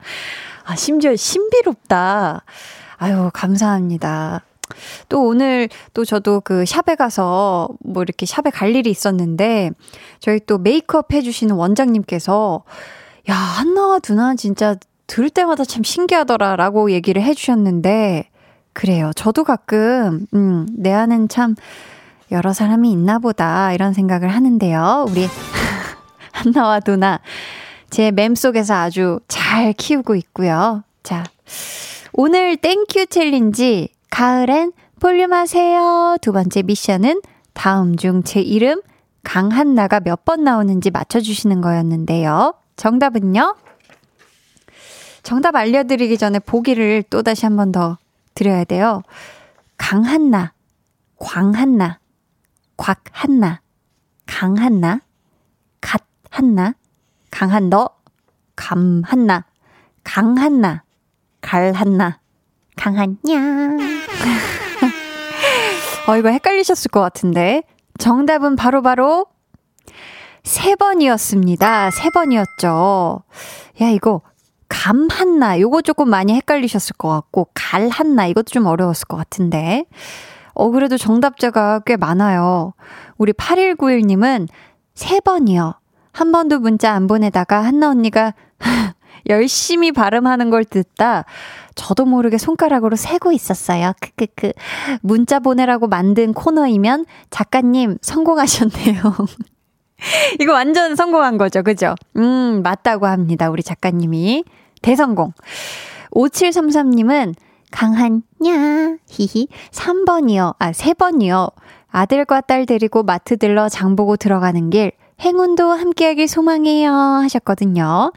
아, 0.65 0.77
심지어 0.77 1.15
신비롭다. 1.15 2.45
아유, 2.97 3.31
감사합니다. 3.33 4.43
또 5.09 5.27
오늘 5.27 5.69
또 5.93 6.05
저도 6.05 6.41
그 6.41 6.65
샵에 6.65 6.95
가서 6.97 7.69
뭐 7.85 8.03
이렇게 8.03 8.27
샵에 8.27 8.51
갈 8.51 8.75
일이 8.75 8.91
있었는데 8.91 9.71
저희 10.19 10.41
또 10.47 10.59
메이크업 10.59 11.13
해주시는 11.13 11.55
원장님께서 11.55 12.65
야, 13.29 13.35
한나와 13.35 13.99
두나 13.99 14.35
진짜 14.35 14.77
들을 15.07 15.29
때마다 15.31 15.65
참 15.65 15.83
신기하더라 15.83 16.57
라고 16.57 16.91
얘기를 16.91 17.23
해주셨는데 17.23 18.31
그래요. 18.73 19.11
저도 19.15 19.45
가끔, 19.45 20.27
음, 20.33 20.67
내 20.73 20.93
안엔 20.93 21.29
참 21.29 21.55
여러 22.33 22.53
사람이 22.53 22.91
있나 22.91 23.19
보다 23.19 23.73
이런 23.73 23.93
생각을 23.93 24.29
하는데요. 24.29 25.07
우리 25.09 25.29
한나와 26.33 26.81
두나 26.81 27.21
제 27.91 28.11
맴속에서 28.11 28.75
아주 28.75 29.21
잘 29.29 29.73
키우고 29.75 30.15
있고요. 30.17 30.83
자, 31.03 31.25
오늘 32.13 32.57
thank 32.57 33.07
you 33.07 33.27
challenge 33.27 33.89
가을엔 34.11 34.73
볼륨 34.99 35.33
하세요. 35.33 36.17
두 36.23 36.33
번째 36.33 36.63
미션은 36.63 37.21
다음 37.53 37.97
중 37.97 38.23
제 38.25 38.41
이름 38.41 38.81
강한나가 39.25 40.01
몇 40.01 40.25
번 40.25 40.43
나오는지 40.45 40.91
맞춰주시는 40.91 41.61
거였는데요. 41.61 42.55
정답은요? 42.77 43.57
정답 45.23 45.55
알려드리기 45.57 46.19
전에 46.19 46.39
보기를 46.39 47.05
또다시 47.11 47.45
한 47.47 47.57
번 47.57 47.73
더 47.73 47.99
드려야 48.35 48.65
돼요. 48.65 49.03
강한나, 49.77 50.53
광한나, 51.19 51.99
곽한나, 52.83 53.61
강한나, 54.27 54.99
갓한나, 55.81 56.75
강한 57.31 57.71
너, 57.71 57.89
감한나, 58.57 59.45
강한나, 60.03 60.83
갈한나, 61.41 62.19
강한냐. 62.75 63.77
어, 66.09 66.17
이거 66.17 66.31
헷갈리셨을 66.31 66.91
것 66.91 67.01
같은데. 67.01 67.63
정답은 67.99 68.57
바로바로 68.57 68.83
바로 68.83 69.27
세 70.43 70.75
번이었습니다. 70.75 71.93
세 71.93 72.11
번이었죠. 72.11 73.23
야, 73.81 73.89
이거 73.91 74.23
감 74.69 75.07
한나. 75.09 75.61
요거 75.61 75.83
조금 75.83 76.11
많이 76.11 76.35
헷갈리셨을 76.35 76.97
것 76.97 77.09
같고, 77.11 77.47
갈 77.55 77.89
한나. 77.89 78.27
이것도 78.27 78.47
좀 78.47 78.67
어려웠을 78.67 79.07
것 79.07 79.17
같은데. 79.17 79.85
어, 80.55 80.71
그래도 80.71 80.97
정답자가 80.97 81.81
꽤 81.87 81.97
많아요. 81.97 82.75
우리 83.19 83.33
8191님은 83.33 84.49
세 84.95 85.21
번이요. 85.21 85.75
한 86.13 86.33
번도 86.33 86.61
문자 86.61 86.93
안 86.93 87.07
보내다가 87.07 87.65
한나 87.65 87.89
언니가 87.89 88.35
열심히 89.29 89.93
발음하는 89.93 90.51
걸 90.51 90.65
듣다 90.65 91.25
저도 91.75 92.05
모르게 92.05 92.39
손가락으로 92.39 92.97
세고 92.97 93.33
있었어요. 93.33 93.93
크크크. 94.01 94.53
문자 95.01 95.39
보내라고 95.39 95.89
만든 95.89 96.33
코너이면 96.35 97.07
작가님 97.31 97.99
성공하셨네요. 98.03 99.03
이거 100.41 100.53
완전 100.53 100.97
성공한 100.97 101.39
거죠. 101.39 101.63
그죠? 101.63 101.95
음, 102.17 102.63
맞다고 102.63 103.07
합니다. 103.07 103.49
우리 103.51 103.63
작가님이. 103.63 104.45
대성공. 104.83 105.33
5733님은 106.11 107.35
강한 107.73 108.23
냐, 108.41 108.97
히히, 109.09 109.49
3번이요. 109.73 110.55
아, 110.59 110.71
3번이요. 110.71 111.53
아들과 111.91 112.41
딸 112.43 112.67
데리고 112.67 113.03
마트 113.03 113.37
들러 113.37 113.69
장 113.69 113.97
보고 113.97 114.17
들어가는 114.17 114.71
길, 114.71 114.93
행운도 115.21 115.71
함께하길 115.71 116.29
소망해요. 116.29 116.93
하셨거든요. 116.93 118.13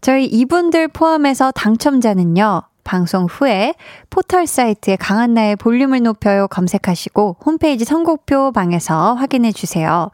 저희 0.00 0.26
이분들 0.26 0.88
포함해서 0.88 1.50
당첨자는요, 1.52 2.62
방송 2.84 3.24
후에 3.24 3.74
포털 4.10 4.46
사이트에 4.46 4.96
강한나의 4.96 5.56
볼륨을 5.56 6.02
높여요 6.02 6.46
검색하시고 6.48 7.38
홈페이지 7.44 7.84
선곡표 7.84 8.52
방에서 8.52 9.14
확인해 9.14 9.52
주세요. 9.52 10.10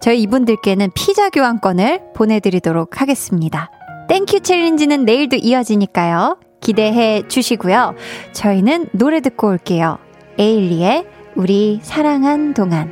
저희 0.00 0.22
이분들께는 0.22 0.90
피자 0.94 1.28
교환권을 1.28 2.12
보내드리도록 2.14 3.00
하겠습니다. 3.00 3.70
thank 4.08 4.40
you 4.40 4.52
challenge는 4.52 5.04
내일도 5.04 5.36
이어지니까요. 5.36 6.38
기대해 6.64 7.22
주시고요. 7.28 7.94
저희는 8.32 8.88
노래 8.92 9.20
듣고 9.20 9.48
올게요. 9.48 9.98
에일리의 10.38 11.06
우리 11.36 11.78
사랑한 11.82 12.54
동안. 12.54 12.90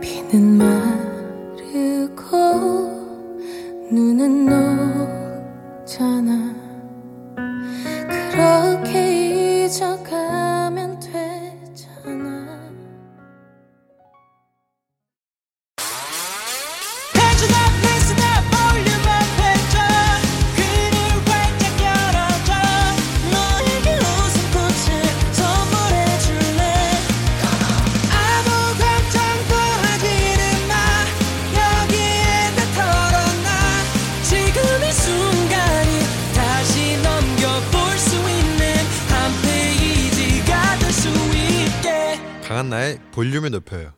비는 0.00 0.58
마르고 0.58 2.36
눈은 3.90 4.46
녹잖아. 5.84 6.54
그렇게 8.30 9.64
잊어가 9.64 10.53
한나의 42.74 42.98
볼륨을 43.12 43.50
높여요. 43.50 43.92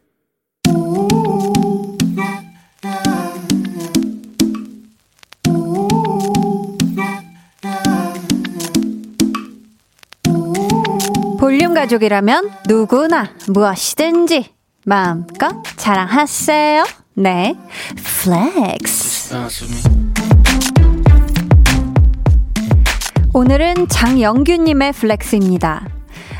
볼륨 11.39 11.75
가족이라면 11.75 12.51
누구나 12.69 13.31
무엇이든지 13.49 14.53
마음껏 14.85 15.63
자랑하세요. 15.77 16.85
내 17.15 17.55
flex. 18.23 19.35
오늘은 23.33 23.89
장영규님의 23.89 24.93
flex입니다. 24.93 25.89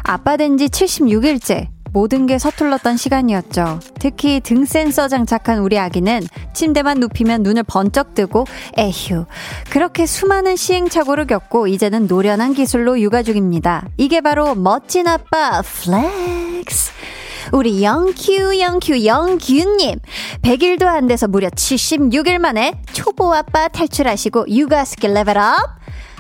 아빠 0.03 0.37
된 0.37 0.57
지 0.57 0.67
76일째. 0.67 1.76
모든 1.97 2.27
게 2.27 2.39
서툴렀던 2.39 2.99
시간이었죠. 2.99 3.81
특히 3.99 4.41
등 4.41 4.67
센서 4.67 5.09
장착한 5.09 5.61
우리 5.61 5.79
아기는 5.79 6.21
침대만 6.53 7.01
눕히면 7.01 7.43
눈을 7.43 7.63
번쩍 7.63 8.13
뜨고 8.15 8.45
에휴. 8.77 9.25
그렇게 9.71 10.05
수많은 10.05 10.57
시행착오를 10.57 11.27
겪고 11.27 11.69
이제는 11.69 12.07
노련한 12.07 12.53
기술로 12.53 13.01
육아 13.01 13.23
중입니다. 13.23 13.89
이게 13.97 14.21
바로 14.21 14.55
멋진 14.55 15.09
아빠 15.09 15.63
flex. 15.63 16.93
우리 17.53 17.83
영큐, 17.83 18.61
영큐, 18.61 19.07
영규님. 19.07 19.99
100일도 20.43 20.85
안 20.85 21.07
돼서 21.07 21.27
무려 21.27 21.49
76일 21.49 22.39
만에 22.39 22.79
초보 22.93 23.33
아빠 23.33 23.69
탈출하시고 23.69 24.51
육아 24.51 24.85
skill 24.85 25.15
level 25.15 25.41
up. 25.41 25.57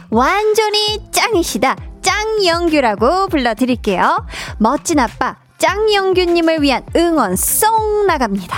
완전히 0.08 1.10
짱이시다. 1.10 1.76
짱영규라고 2.00 3.28
불러드릴게요. 3.28 4.24
멋진 4.58 5.00
아빠, 5.00 5.36
짱영규님을 5.58 6.62
위한 6.62 6.82
응원 6.96 7.36
song 7.36 8.06
나갑니다. 8.06 8.56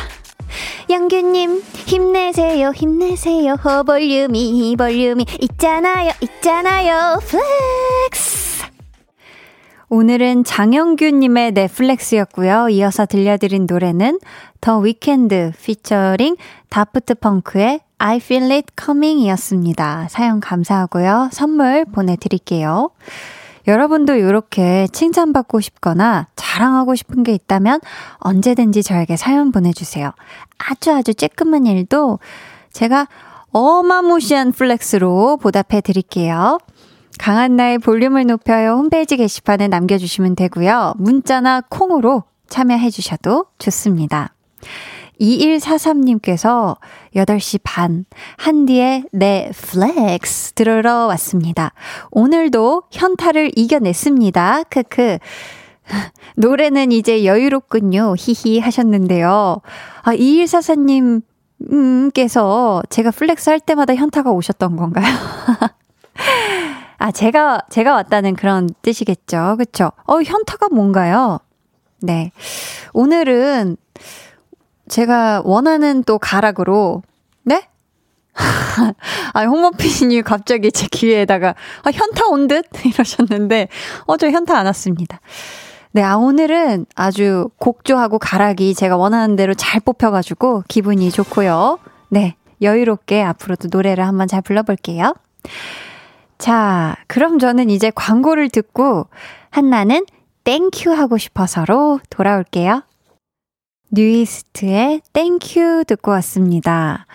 영규님, 0.90 1.62
힘내세요, 1.86 2.70
힘내세요. 2.70 3.56
어, 3.62 3.82
볼륨이, 3.82 4.74
볼륨이 4.76 5.26
있잖아요, 5.40 6.12
있잖아요. 6.20 7.18
flex. 7.20 8.64
오늘은 9.90 10.44
장영규님의 10.44 11.52
내 11.52 11.73
flex였고요. 11.73 12.68
이어서 12.70 13.06
들려드린 13.06 13.66
노래는 13.68 14.18
The 14.60 14.78
Weeknd 14.78 15.52
featuring 15.62 16.36
Daft 16.68 17.14
Punk의 17.14 17.80
I 17.98 18.16
feel 18.18 18.50
it 18.52 18.66
coming 18.78 19.20
이었습니다. 19.22 20.08
사연 20.10 20.40
감사하고요. 20.40 21.30
선물 21.32 21.84
보내드릴게요. 21.86 22.90
여러분도 23.68 24.14
이렇게 24.14 24.88
칭찬받고 24.92 25.60
싶거나 25.60 26.26
자랑하고 26.36 26.94
싶은 26.94 27.22
게 27.22 27.32
있다면 27.32 27.80
언제든지 28.16 28.82
저에게 28.82 29.16
사연 29.16 29.52
보내주세요. 29.52 30.10
아주 30.56 30.90
아주 30.90 31.12
쬐끔한 31.12 31.66
일도 31.68 32.18
제가 32.72 33.06
어마무시한 33.52 34.52
flex로 34.52 35.36
보답해 35.36 35.82
드릴게요. 35.82 36.58
강한나의 37.18 37.78
볼륨을 37.78 38.26
높여요 38.26 38.72
홈페이지 38.72 39.18
게시판에 39.18 39.68
남겨주시면 39.68 40.34
되고요. 40.34 40.94
문자나 40.96 41.62
콩으로 41.68 42.24
참여해 42.48 42.88
주셔도 42.88 43.46
좋습니다. 43.58 44.32
2143님께서 45.20 46.76
8시 47.14 47.60
반, 47.62 48.04
한디의 48.36 49.04
내 49.12 49.50
flex 49.54 50.52
들으러 50.52 51.06
왔습니다. 51.06 51.72
오늘도 52.10 52.84
현타를 52.90 53.52
이겨냈습니다. 53.56 54.64
크크. 54.64 55.18
노래는 56.36 56.92
이제 56.92 57.24
여유롭군요. 57.24 58.14
히히 58.18 58.60
하셨는데요. 58.60 59.60
아, 60.02 60.14
2144님, 60.14 61.22
께서 62.14 62.82
제가 62.88 63.10
flex 63.10 63.50
할 63.50 63.60
때마다 63.60 63.94
현타가 63.94 64.30
오셨던 64.30 64.76
건가요? 64.76 65.06
아, 66.98 67.10
제가, 67.10 67.62
제가 67.70 67.94
왔다는 67.94 68.34
그런 68.34 68.68
뜻이겠죠. 68.82 69.56
그쵸? 69.58 69.92
어, 70.06 70.20
현타가 70.20 70.68
뭔가요? 70.70 71.38
네. 72.00 72.32
오늘은 72.92 73.76
제가 74.88 75.42
원하는 75.44 76.02
또 76.04 76.18
가락으로, 76.18 77.02
네? 77.44 77.68
아, 79.34 79.44
홍모피님 79.44 80.22
갑자기 80.22 80.70
제 80.72 80.86
귀에다가, 80.90 81.54
아, 81.82 81.90
현타 81.90 82.26
온 82.28 82.48
듯? 82.48 82.66
이러셨는데, 82.84 83.68
어, 84.06 84.16
저 84.16 84.30
현타 84.30 84.56
안 84.56 84.66
왔습니다. 84.66 85.20
네, 85.92 86.02
아, 86.02 86.16
오늘은 86.16 86.86
아주 86.94 87.48
곡조하고 87.56 88.18
가락이 88.18 88.74
제가 88.74 88.96
원하는 88.96 89.36
대로 89.36 89.54
잘 89.54 89.80
뽑혀가지고 89.80 90.64
기분이 90.68 91.10
좋고요. 91.10 91.78
네, 92.10 92.36
여유롭게 92.62 93.22
앞으로도 93.22 93.68
노래를 93.70 94.06
한번 94.06 94.28
잘 94.28 94.42
불러볼게요. 94.42 95.14
자, 96.38 96.96
그럼 97.06 97.38
저는 97.38 97.70
이제 97.70 97.90
광고를 97.94 98.48
듣고 98.50 99.06
한나는 99.50 100.04
thank 100.44 100.74
you 100.74 100.92
하고 100.92 101.18
싶어서로 101.18 102.00
돌아올게요. 102.10 102.82
뉴이스트의 103.90 105.02
Thank 105.12 105.57
You 105.57 105.84
듣고 105.86 106.10
왔습니다. 106.12 107.06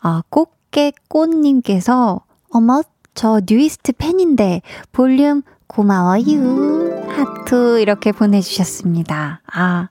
아, 0.00 0.22
꽃게꽃님께서, 0.30 2.20
어머, 2.50 2.82
저 3.14 3.40
뉴이스트 3.48 3.92
팬인데, 3.92 4.62
볼륨 4.92 5.42
고마워요. 5.66 7.06
하트 7.08 7.80
이렇게 7.80 8.12
보내주셨습니다. 8.12 9.42
아, 9.52 9.88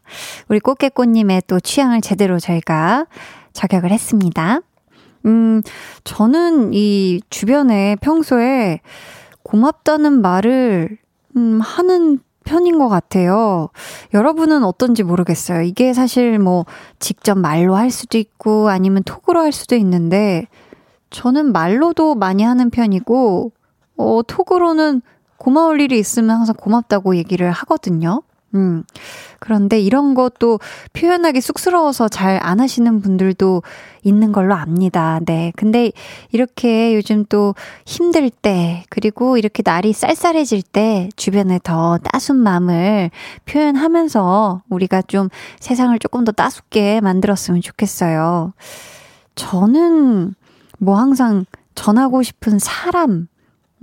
우리 0.48 0.60
꽃게꽃님의 0.60 1.44
또 1.48 1.60
취향을 1.60 2.02
제대로 2.02 2.40
저희가 2.40 3.06
저격을 3.54 3.92
했습니다. 3.92 4.62
음, 5.26 5.62
저는 6.04 6.74
이 6.74 7.22
주변에 7.30 7.98
평소에 7.98 8.80
고맙다는 9.44 10.22
말을, 10.22 10.98
음, 11.36 11.60
하는 11.62 12.20
편인 12.46 12.80
것 12.80 12.90
같아요. 12.90 13.70
여러분은 14.14 14.64
어떤지 14.64 15.04
모르겠어요. 15.04 15.62
이게 15.62 15.94
사실 15.94 16.40
뭐 16.40 16.66
직접 17.00 17.38
말로 17.38 17.76
할 17.76 17.92
수도 17.92 18.18
있고 18.18 18.70
아니면 18.70 19.04
톡으로 19.04 19.40
할 19.40 19.52
수도 19.52 19.76
있는데 19.76 20.48
저는 21.10 21.52
말로도 21.52 22.16
많이 22.16 22.44
하는 22.44 22.70
편이고 22.70 23.52
어, 23.98 24.22
톡으로는 24.26 25.02
고마울 25.38 25.82
일이 25.82 25.98
있으면 26.00 26.38
항상 26.38 26.56
고맙다고 26.56 27.16
얘기를 27.16 27.52
하거든요. 27.52 28.22
음. 28.56 28.84
그런데 29.40 29.80
이런 29.80 30.16
것도 30.16 30.60
표현하기 30.94 31.42
쑥스러워서 31.42 32.08
잘 32.08 32.40
안 32.42 32.60
하시는 32.60 33.02
분들도 33.02 33.62
있는 34.04 34.32
걸로 34.32 34.56
압니다. 34.56 35.20
네. 35.26 35.52
근데 35.56 35.92
이렇게 36.32 36.96
요즘 36.96 37.26
또 37.26 37.54
힘들 37.86 38.30
때, 38.30 38.84
그리고 38.90 39.38
이렇게 39.38 39.62
날이 39.64 39.94
쌀쌀해질 39.94 40.64
때 40.64 41.10
주변에 41.16 41.60
더 41.64 41.98
따순 42.00 42.38
마음을 42.38 43.12
표현하면서 43.46 44.64
우리가 44.70 45.02
좀 45.04 45.30
세상을 45.60 45.98
조금 46.00 46.24
더 46.24 46.32
따숩게 46.32 47.02
만들었으면 47.02 47.62
좋겠어요. 47.62 48.54
저는 49.36 50.34
뭐 50.80 50.98
항상 50.98 51.46
전하고 51.76 52.24
싶은 52.24 52.60
사람, 52.60 53.28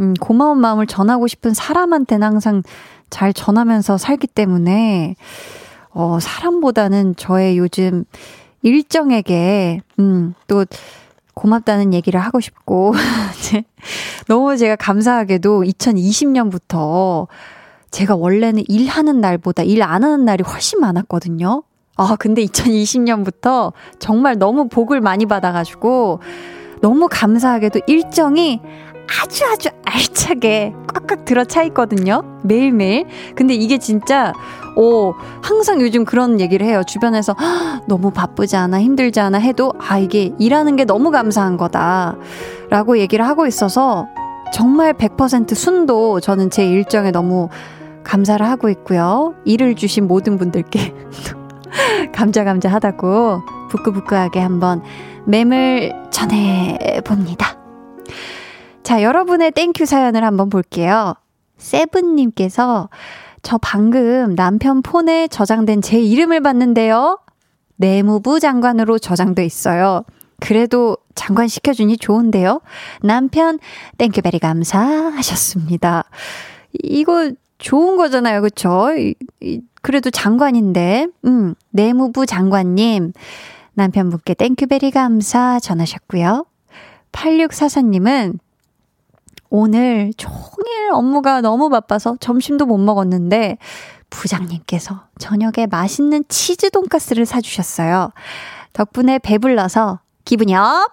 음, 0.00 0.14
고마운 0.20 0.59
마음을 0.59 0.87
전하고 0.87 1.26
싶은 1.26 1.55
사람한테는 1.55 2.26
항상 2.26 2.62
잘 3.11 3.33
전하면서 3.33 3.99
살기 3.99 4.27
때문에, 4.27 5.16
어, 5.90 6.19
사람보다는 6.21 7.16
저의 7.16 7.59
요즘 7.59 8.05
일정에게, 8.62 9.81
음, 9.99 10.35
또, 10.49 10.64
고맙다는 11.35 11.92
얘기를 11.92 12.19
하고 12.19 12.40
싶고, 12.40 12.95
너무 14.27 14.57
제가 14.57 14.75
감사하게도 14.77 15.64
2020년부터 15.64 17.27
제가 17.90 18.16
원래는 18.16 18.64
일하는 18.69 19.21
날보다 19.21 19.62
일 19.62 19.83
안 19.83 20.03
하는 20.03 20.25
날이 20.25 20.42
훨씬 20.42 20.81
많았거든요. 20.81 21.62
아, 21.99 22.16
근데 22.19 22.42
2020년부터 22.45 23.73
정말 23.99 24.38
너무 24.38 24.69
복을 24.69 25.01
많이 25.01 25.27
받아가지고, 25.27 26.21
너무 26.83 27.09
감사하게도 27.11 27.81
일정이 27.87 28.61
아주 29.23 29.45
아주 29.47 29.69
알차게 29.85 30.75
꽉꽉 30.95 31.25
들어차 31.25 31.62
있거든요. 31.64 32.23
매일매일. 32.42 33.07
근데 33.35 33.55
이게 33.55 33.79
진짜, 33.79 34.33
오, 34.77 35.14
항상 35.42 35.81
요즘 35.81 36.05
그런 36.05 36.40
얘기를 36.40 36.66
해요. 36.66 36.83
주변에서 36.87 37.35
너무 37.87 38.11
바쁘지 38.11 38.57
않아, 38.57 38.81
힘들지 38.81 39.21
않아 39.21 39.38
해도, 39.38 39.73
아, 39.79 39.99
이게 39.99 40.33
일하는 40.38 40.77
게 40.77 40.85
너무 40.85 41.11
감사한 41.11 41.57
거다. 41.57 42.16
라고 42.69 42.99
얘기를 42.99 43.27
하고 43.27 43.47
있어서 43.47 44.07
정말 44.53 44.92
100% 44.92 45.55
순도 45.55 46.21
저는 46.21 46.51
제 46.51 46.66
일정에 46.66 47.11
너무 47.11 47.49
감사를 48.05 48.45
하고 48.47 48.69
있고요. 48.71 49.35
일을 49.45 49.75
주신 49.75 50.07
모든 50.07 50.38
분들께 50.38 50.95
감자감자 52.14 52.71
하다고 52.71 53.42
부끄부끄하게 53.71 54.40
한번 54.40 54.83
맴을 55.27 55.92
전해봅니다. 56.11 57.56
자, 58.87 59.03
여러분의 59.03 59.51
thank 59.51 59.72
you 59.72 59.85
사연을 59.85 60.22
한번 60.22 60.49
볼게요. 60.49 61.14
세븐님께서 61.59 62.88
저 63.42 63.59
방금 63.59 64.37
남편 64.37 64.81
폰에 64.81 65.27
저장된 65.27 65.83
제 65.83 65.99
이름을 66.01 66.40
봤는데요. 66.40 67.18
내무부 67.75 68.38
장관으로 68.38 69.01
저장돼 69.01 69.44
있어요. 69.44 70.05
그래도 70.38 70.96
장관 71.16 71.49
시켜주니 71.49 71.96
좋은데요. 71.96 72.61
남편 73.03 73.59
thank 73.99 74.15
you 74.15 74.25
very 74.25 74.38
감사하셨습니다. 74.38 76.05
이거 76.85 77.33
좋은 77.59 77.96
거잖아요. 77.96 78.40
그쵸? 78.40 78.90
그래도 79.83 80.11
장관인데, 80.11 81.09
음, 81.25 81.57
내무부 81.70 82.25
장관님, 82.25 83.14
남편분께 83.75 84.35
thank 84.35 84.59
you 84.59 84.73
very 84.73 84.92
감사 84.92 85.59
전하셨고요. 85.59 86.46
8644님은 87.11 88.38
오늘 89.51 90.13
종일 90.17 90.91
업무가 90.93 91.41
너무 91.41 91.69
바빠서 91.69 92.17
점심도 92.21 92.67
못 92.67 92.79
먹었는데 92.79 93.59
부장님께서 94.11 95.03
저녁에 95.19 95.67
맛있는 95.71 96.25
치즈 96.29 96.71
돈가스를 96.71 97.27
사주셨어요. 97.27 98.13
덕분에 98.73 99.19
배불러서 99.19 100.01
기분이 100.25 100.55
up! 100.55 100.90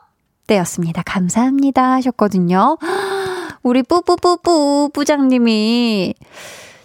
되었습니다. 0.48 1.04
감사합니다 1.06 1.92
하셨거든요. 1.94 2.78
우리 3.64 3.82
뿌뿌뿌뿌 3.84 4.90
부장님이 4.94 6.16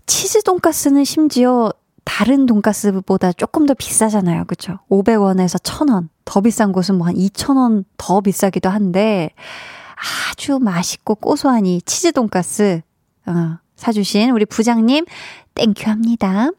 치즈 0.06 0.42
돈가스는 0.42 1.04
심지어 1.04 1.72
다른 2.04 2.46
돈가스보다 2.46 3.32
조금 3.32 3.66
더 3.66 3.74
비싸잖아요. 3.74 4.44
그쵸? 4.46 4.78
500원에서 4.90 5.60
1000원. 5.62 6.08
더 6.24 6.40
비싼 6.40 6.72
곳은 6.72 6.96
뭐 6.96 7.08
한 7.08 7.14
2000원 7.14 7.84
더 7.96 8.20
비싸기도 8.20 8.68
한데 8.70 9.30
아주 10.30 10.58
맛있고 10.58 11.14
고소한 11.14 11.66
이 11.66 11.80
치즈 11.82 12.12
돈가스 12.12 12.82
어, 13.26 13.58
사주신 13.76 14.30
우리 14.30 14.44
부장님 14.46 15.04
thank 15.54 15.77
you 15.77 15.90
합니다. 15.90 16.50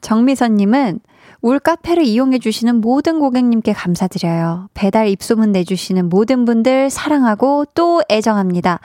정미선님은 0.00 1.00
울 1.40 1.60
카페를 1.60 2.04
이용해 2.04 2.40
주시는 2.40 2.80
모든 2.80 3.20
고객님께 3.20 3.72
감사드려요. 3.72 4.68
배달 4.74 5.08
입소문 5.08 5.52
내주시는 5.52 6.08
모든 6.08 6.44
분들 6.44 6.90
사랑하고 6.90 7.64
또 7.74 8.02
애정합니다. 8.10 8.80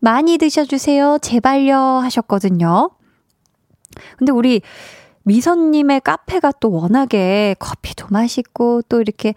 많이 0.00 0.36
드셔주세요. 0.36 1.18
제발요. 1.22 1.78
하셨거든요. 1.78 2.90
근데 4.18 4.32
우리 4.32 4.60
미선님의 5.22 6.02
카페가 6.02 6.52
또 6.60 6.70
워낙에 6.72 7.56
커피도 7.58 8.08
맛있고 8.10 8.82
또 8.82 9.00
이렇게 9.00 9.34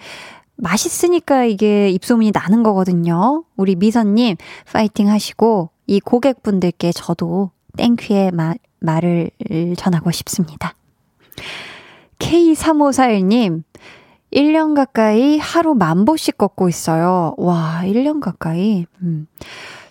맛있으니까 0.58 1.46
이게 1.46 1.90
입소문이 1.90 2.32
나는 2.34 2.64
거거든요. 2.64 3.44
우리 3.56 3.76
미선님 3.76 4.36
파이팅 4.72 5.10
하시고 5.10 5.70
이 5.86 6.00
고객분들께 6.00 6.92
저도 6.92 7.52
땡큐의 7.78 8.32
마, 8.32 8.54
말을 8.80 9.32
전하고 9.78 10.12
싶습니다. 10.12 10.74
K3541님, 12.20 13.64
1년 14.34 14.76
가까이 14.76 15.38
하루 15.38 15.76
만 15.76 16.06
보씩 16.06 16.38
걷고 16.38 16.68
있어요. 16.70 17.36
와, 17.38 17.82
1년 17.84 18.20
가까이. 18.20 18.86
음. 19.02 19.28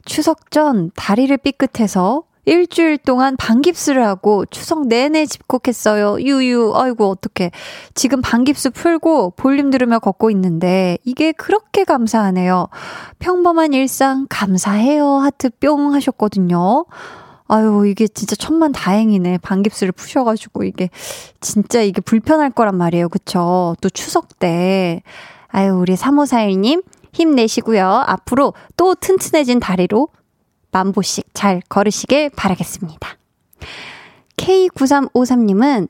추석 0.05 0.51
전 0.51 0.91
다리를 0.95 1.37
삐끗해서 1.39 2.23
일주일 2.47 2.97
동안 2.97 3.37
반깁스를 3.37 4.07
하고 4.07 4.47
추석 4.47 4.87
내내 4.87 5.27
집콕했어요. 5.27 6.21
유유, 6.21 6.73
아이고, 6.77 7.09
어떡해. 7.09 7.51
지금 7.95 8.23
반깁스 8.23 8.71
풀고 8.71 9.33
볼륨 9.37 9.71
들으며 9.71 9.99
걷고 9.99 10.31
있는데 10.31 10.97
이게 11.05 11.33
그렇게 11.33 11.83
감사하네요. 11.83 12.69
평범한 13.19 13.73
일상 13.73 14.27
감사해요. 14.31 15.17
하트 15.17 15.51
뿅 15.61 15.93
하셨거든요. 15.93 16.87
아유, 17.49 17.85
이게 17.87 18.07
진짜 18.07 18.37
천만 18.37 18.71
다행이네. 18.71 19.39
반깁스를 19.39 19.93
푸셔가지고 19.93 20.63
이게 20.63 20.89
진짜 21.41 21.81
이게 21.81 22.01
불편할 22.01 22.51
거란 22.51 22.77
말이에요. 22.77 23.09
그쵸? 23.09 23.75
또 23.81 23.91
추석 23.91 24.39
때. 24.39 25.03
아유, 25.49 25.75
우리 25.75 25.95
3541님 25.95 26.85
힘내시고요. 27.13 28.05
앞으로 28.07 28.55
또 28.77 28.95
튼튼해진 28.95 29.59
다리로 29.59 30.09
만 30.77 30.93
보씩 30.93 31.27
잘 31.33 31.63
걸으시길 31.69 32.31
바라겠습니다. 32.37 33.09
K9353님은 34.37 35.89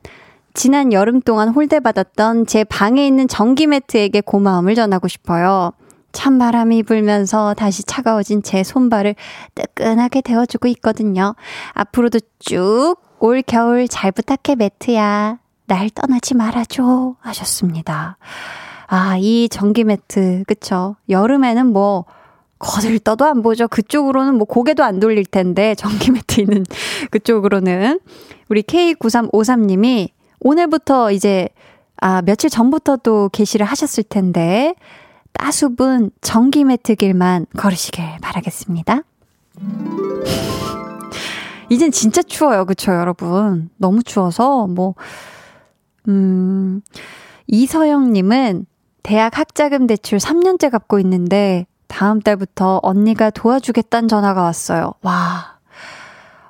지난 0.53 0.93
여름 0.93 1.21
동안 1.21 1.49
홀대받았던 1.49 2.47
제 2.47 2.63
방에 2.63 3.05
있는 3.05 3.27
전기 3.27 3.67
매트에게 3.67 4.21
고마움을 4.21 4.75
전하고 4.75 5.07
싶어요. 5.07 5.71
찬바람이 6.13 6.83
불면서 6.83 7.53
다시 7.53 7.83
차가워진 7.83 8.41
제 8.41 8.63
손발을 8.63 9.15
뜨끈하게 9.55 10.21
데워주고 10.21 10.67
있거든요. 10.69 11.35
앞으로도 11.73 12.19
쭉 12.39 13.07
올 13.19 13.41
겨울 13.41 13.87
잘 13.87 14.11
부탁해 14.11 14.55
매트야. 14.55 15.39
날 15.65 15.89
떠나지 15.89 16.35
말아줘. 16.35 17.15
하셨습니다. 17.19 18.17
아, 18.87 19.17
이 19.19 19.49
전기 19.49 19.83
매트, 19.83 20.43
그쵸. 20.47 20.95
여름에는 21.09 21.65
뭐, 21.67 22.05
거들떠도 22.59 23.25
안 23.25 23.41
보죠. 23.41 23.67
그쪽으로는 23.67 24.35
뭐 24.35 24.45
고개도 24.45 24.83
안 24.83 24.99
돌릴 24.99 25.25
텐데, 25.25 25.75
전기 25.75 26.11
매트 26.11 26.41
있는 26.41 26.65
그쪽으로는. 27.11 27.99
우리 28.49 28.63
K9353님이 28.63 30.09
오늘부터 30.39 31.11
이제, 31.11 31.49
아, 31.97 32.21
며칠 32.21 32.49
전부터 32.49 32.97
또 32.97 33.29
게시를 33.29 33.65
하셨을 33.65 34.03
텐데, 34.03 34.73
따수분 35.33 36.11
전기 36.21 36.63
매트 36.63 36.95
길만 36.95 37.45
걸으시길 37.57 38.03
바라겠습니다. 38.21 39.01
이젠 41.69 41.91
진짜 41.91 42.23
추워요. 42.23 42.65
그쵸, 42.65 42.93
여러분? 42.93 43.69
너무 43.77 44.01
추워서, 44.03 44.67
뭐, 44.67 44.95
음, 46.07 46.81
이서영 47.47 48.13
님은 48.13 48.65
대학 49.03 49.37
학자금 49.37 49.85
대출 49.87 50.17
3년째 50.19 50.71
갚고 50.71 50.99
있는데, 50.99 51.67
다음 51.87 52.21
달부터 52.21 52.79
언니가 52.83 53.29
도와주겠다는 53.29 54.07
전화가 54.07 54.41
왔어요. 54.41 54.93
와. 55.01 55.57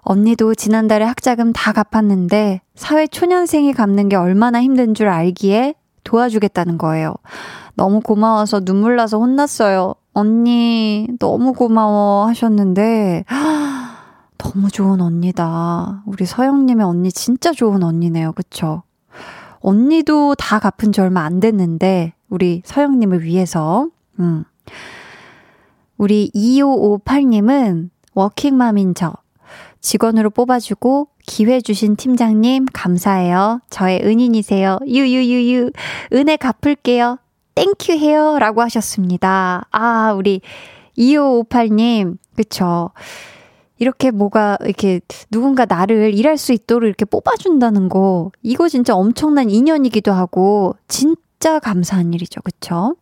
언니도 0.02 0.56
지난달에 0.56 1.04
학자금 1.04 1.52
다 1.52 1.74
갚았는데 1.74 2.62
사회 2.76 3.08
초년생이 3.08 3.74
갚는 3.74 4.10
게 4.10 4.16
얼마나 4.16 4.62
힘든 4.62 4.94
줄 4.94 5.10
알기에 5.10 5.76
도와주겠다는 6.06 6.78
거예요. 6.78 7.14
너무 7.76 8.00
고마워서 8.00 8.62
눈물 8.62 8.96
나서 8.96 9.20
혼났어요. 9.20 9.94
언니, 10.14 11.08
너무 11.20 11.54
고마워 11.54 12.26
하셨는데, 12.28 13.26
너무 14.40 14.72
좋은 14.72 15.00
언니다. 15.00 16.02
우리 16.08 16.26
서영님의 16.26 16.84
언니 16.84 17.12
진짜 17.12 17.52
좋은 17.52 17.84
언니네요. 17.84 18.32
그쵸? 18.32 18.82
언니도 19.60 20.34
다 20.36 20.58
갚은 20.58 20.92
지 20.92 21.02
얼마 21.02 21.22
안 21.22 21.40
됐는데, 21.40 22.14
우리 22.30 22.64
서영님을 22.66 23.24
위해서, 23.24 23.90
음. 24.20 24.44
우리 25.98 26.32
2558님은 26.36 27.90
워킹맘인 28.14 28.96
저. 28.96 29.14
직원으로 29.82 30.30
뽑아주고 30.32 31.10
기회 31.26 31.62
주신 31.62 31.96
팀장님 31.96 32.66
감사해요. 32.74 33.62
저의 33.70 34.02
은인이세요. 34.04 34.80
유유유유. 34.86 35.72
은혜 36.14 36.36
갚을게요. 36.36 37.20
thank 37.56 37.79
you 37.80 37.94
해요. 37.94 38.38
라고 38.40 38.62
하셨습니다. 38.62 39.66
아, 39.72 40.14
우리 40.14 40.42
2558님. 40.98 42.18
그쵸. 42.36 42.92
이렇게 43.80 44.12
뭐가, 44.12 44.58
이렇게 44.62 45.00
누군가 45.30 45.66
나를 45.66 46.14
일할 46.14 46.38
수 46.38 46.54
있도록 46.54 46.88
이렇게 46.88 47.06
뽑아준다는 47.06 47.90
거. 47.90 48.32
이거 48.42 48.70
진짜 48.70 48.96
엄청난 48.96 49.50
인연이기도 49.50 50.12
하고, 50.12 50.76
진짜 50.88 51.60
감사한 51.60 52.14
일이죠. 52.14 52.42
그쵸? 52.42 52.96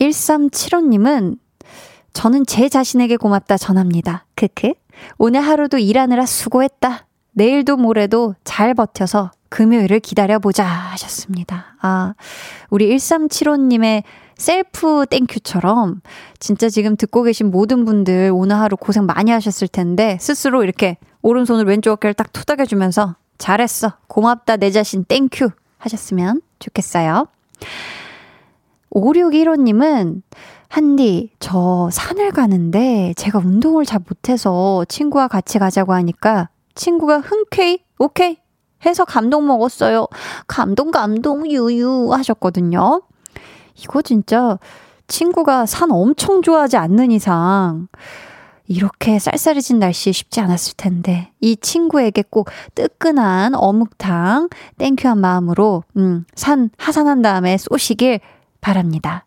1375님은 0.00 1.38
저는 2.12 2.46
제 2.46 2.68
자신에게 2.68 3.16
고맙다 3.16 3.58
전합니다. 3.58 4.24
크크. 4.34 4.72
오늘 5.18 5.40
하루도 5.40 5.78
일하느라 5.78 6.24
수고했다. 6.24 7.06
내일도 7.32 7.76
모레도 7.76 8.34
잘 8.44 8.72
버텨서 8.74 9.30
금요일을 9.50 10.00
기다려보자 10.00 10.64
하셨습니다. 10.64 11.76
아, 11.82 12.14
우리 12.70 12.88
1375님의 12.96 14.02
셀프 14.38 15.06
thank 15.08 15.39
you처럼 15.39 16.00
진짜 16.38 16.68
지금 16.68 16.96
듣고 16.96 17.22
계신 17.22 17.50
모든 17.50 17.84
분들 17.84 18.30
오늘 18.34 18.56
하루 18.56 18.76
고생 18.76 19.04
많이 19.04 19.30
하셨을 19.30 19.68
텐데 19.68 20.18
스스로 20.20 20.62
이렇게 20.62 20.96
오른손을 21.22 21.64
왼쪽 21.66 21.92
어깨를 21.92 22.14
딱 22.14 22.32
토닥여주면서 22.32 23.16
잘했어. 23.38 23.94
고맙다. 24.06 24.56
내 24.56 24.70
자신 24.70 25.04
thank 25.04 25.33
you 25.33 25.50
하셨으면 25.78 26.40
좋겠어요. 26.58 27.26
5615님은 28.96 30.22
한디, 30.68 31.30
저 31.38 31.88
산을 31.92 32.32
가는데 32.32 33.12
제가 33.16 33.38
운동을 33.38 33.84
잘 33.84 34.00
못해서 34.06 34.84
친구와 34.88 35.28
같이 35.28 35.58
가자고 35.58 35.92
하니까 35.92 36.48
친구가 36.74 37.20
흔쾌히 37.20 37.84
오케이 37.98 38.38
해서 38.84 39.04
감동 39.04 39.46
먹었어요. 39.46 40.06
감동, 40.46 40.90
감동, 40.90 41.50
유유 41.50 42.12
하셨거든요. 42.12 43.02
이거 43.76 44.02
진짜 44.02 44.58
친구가 45.08 45.66
산 45.66 45.90
엄청 45.92 46.42
좋아하지 46.42 46.76
않는 46.76 47.10
이상 47.10 47.88
이렇게 48.66 49.18
쌀쌀해진 49.18 49.78
날씨에 49.78 50.12
쉽지 50.12 50.40
않았을 50.40 50.74
텐데 50.76 51.30
이 51.40 51.56
친구에게 51.56 52.24
꼭 52.28 52.48
뜨끈한 52.74 53.54
어묵탕 53.54 54.48
thank 54.78 54.96
you한 54.96 55.18
마음으로 55.20 55.84
음, 55.96 56.24
산 56.34 56.70
하산한 56.76 57.22
다음에 57.22 57.56
쏘시길 57.58 58.20
바랍니다. 58.66 59.24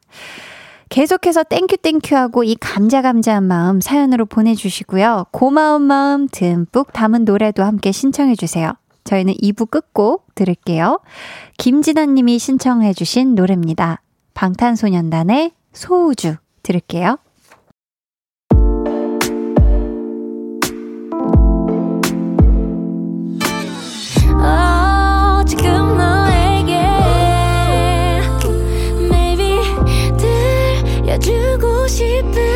계속해서 0.89 1.43
thank 1.43 1.77
you 1.77 1.90
thank 1.90 2.12
you하고 2.12 2.43
이 2.43 2.55
감자 2.55 3.01
감자한 3.01 3.43
마음 3.43 3.79
사연으로 3.79 4.25
보내주시고요. 4.25 5.27
고마운 5.31 5.83
마음 5.83 6.27
듬뿍 6.27 6.91
담은 6.91 7.23
노래도 7.23 7.63
함께 7.63 7.93
신청해 7.93 8.35
주세요. 8.35 8.73
저희는 9.05 9.35
2부 9.35 9.69
끝곡 9.69 10.35
들을게요. 10.35 10.99
김진아 11.57 12.07
님이 12.07 12.37
신청해 12.37 12.93
주신 12.93 13.35
노래입니다. 13.35 14.01
방탄소년단의 14.33 15.51
소우주 15.71 16.35
들을게요. 16.63 17.17
te. 31.97 32.48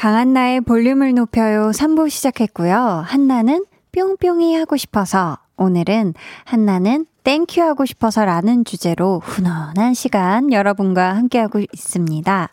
강한나의 0.00 0.62
볼륨을 0.62 1.12
높여요 1.12 1.72
3부 1.72 2.08
시작했고요. 2.08 3.04
한나는 3.04 3.66
뿅뿅이 3.92 4.56
하고 4.56 4.78
싶어서 4.78 5.36
오늘은 5.58 6.14
한나는 6.44 7.04
thank 7.22 7.46
you 7.46 7.60
하고 7.60 7.84
싶어서 7.84 8.24
라는 8.24 8.64
주제로 8.64 9.20
훈훈한 9.22 9.92
시간 9.92 10.54
여러분과 10.54 11.14
함께하고 11.16 11.58
있습니다. 11.58 12.48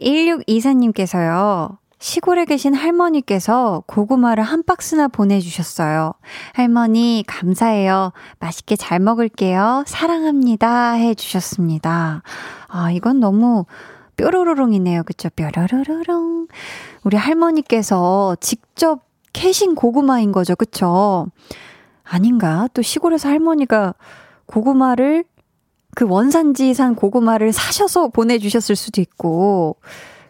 1624님께서요. 0.00 1.76
시골에 1.98 2.46
계신 2.46 2.72
할머니께서 2.72 3.82
고구마를 3.86 4.42
한 4.42 4.62
박스나 4.62 5.08
보내주셨어요. 5.08 6.14
할머니, 6.54 7.22
감사해요. 7.26 8.12
맛있게 8.38 8.76
잘 8.76 8.98
먹을게요. 8.98 9.84
사랑합니다. 9.86 10.92
해주셨습니다. 10.92 12.22
아, 12.68 12.90
이건 12.92 13.20
너무 13.20 13.66
뾰로로롱이네요. 14.20 15.02
그쵸? 15.04 15.30
뾰로로로롱. 15.30 16.48
우리 17.04 17.16
할머니께서 17.16 18.36
직접 18.40 19.00
캐신 19.32 19.74
고구마인 19.74 20.32
거죠. 20.32 20.54
그쵸? 20.56 21.26
아닌가? 22.04 22.68
또 22.74 22.82
시골에서 22.82 23.28
할머니가 23.28 23.94
고구마를 24.46 25.24
그 25.94 26.06
원산지산 26.06 26.94
고구마를 26.94 27.52
사셔서 27.52 28.08
보내주셨을 28.08 28.76
수도 28.76 29.00
있고, 29.00 29.76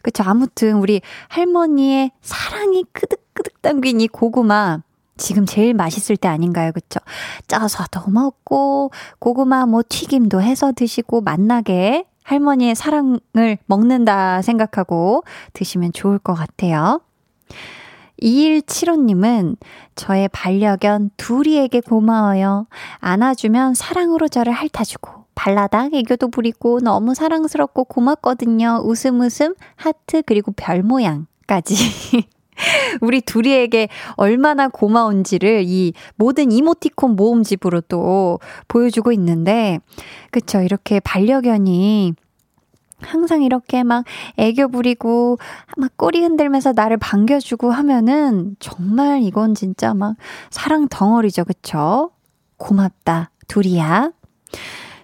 그쵸. 0.02 0.22
아무튼 0.24 0.76
우리 0.76 1.02
할머니의 1.28 2.12
사랑이 2.22 2.84
끄득끄득 2.92 3.60
담긴 3.60 4.00
이 4.00 4.08
고구마, 4.08 4.82
지금 5.16 5.44
제일 5.44 5.74
맛있을 5.74 6.16
때 6.16 6.28
아닌가요? 6.28 6.72
그쵸? 6.72 7.00
쪄서도 7.48 8.10
먹고, 8.10 8.90
고구마 9.18 9.66
뭐 9.66 9.82
튀김도 9.86 10.40
해서 10.40 10.72
드시고, 10.72 11.20
맛나게 11.22 12.04
할머니의 12.30 12.76
사랑을 12.76 13.58
먹는다 13.66 14.40
생각하고 14.40 15.24
드시면 15.52 15.92
좋을 15.92 16.20
것 16.20 16.34
같아요. 16.34 17.00
2175님은 18.22 19.56
저의 19.96 20.28
반려견 20.28 21.10
둘이에게 21.16 21.80
고마워요. 21.80 22.68
안아주면 22.98 23.74
사랑으로 23.74 24.28
저를 24.28 24.52
핥아주고 24.52 25.24
발라당 25.34 25.90
애교도 25.92 26.28
부리고 26.28 26.78
너무 26.80 27.14
사랑스럽고 27.14 27.84
고맙거든요. 27.84 28.82
웃음 28.84 29.20
웃음 29.20 29.56
하트 29.74 30.22
그리고 30.22 30.52
별 30.52 30.84
모양까지. 30.84 31.74
우리 33.00 33.20
둘이에게 33.20 33.88
얼마나 34.14 34.68
고마운지를 34.68 35.64
이 35.66 35.92
모든 36.16 36.52
이모티콘 36.52 37.16
모음집으로 37.16 37.82
또 37.82 38.38
보여주고 38.68 39.12
있는데, 39.12 39.78
그쵸. 40.30 40.60
이렇게 40.60 41.00
반려견이 41.00 42.14
항상 43.02 43.42
이렇게 43.42 43.82
막 43.82 44.04
애교 44.36 44.68
부리고 44.68 45.38
막 45.76 45.90
꼬리 45.96 46.20
흔들면서 46.20 46.72
나를 46.74 46.98
반겨주고 46.98 47.70
하면은 47.70 48.56
정말 48.60 49.22
이건 49.22 49.54
진짜 49.54 49.94
막 49.94 50.16
사랑 50.50 50.88
덩어리죠. 50.88 51.44
그쵸? 51.44 52.10
고맙다. 52.58 53.30
둘이야. 53.48 54.12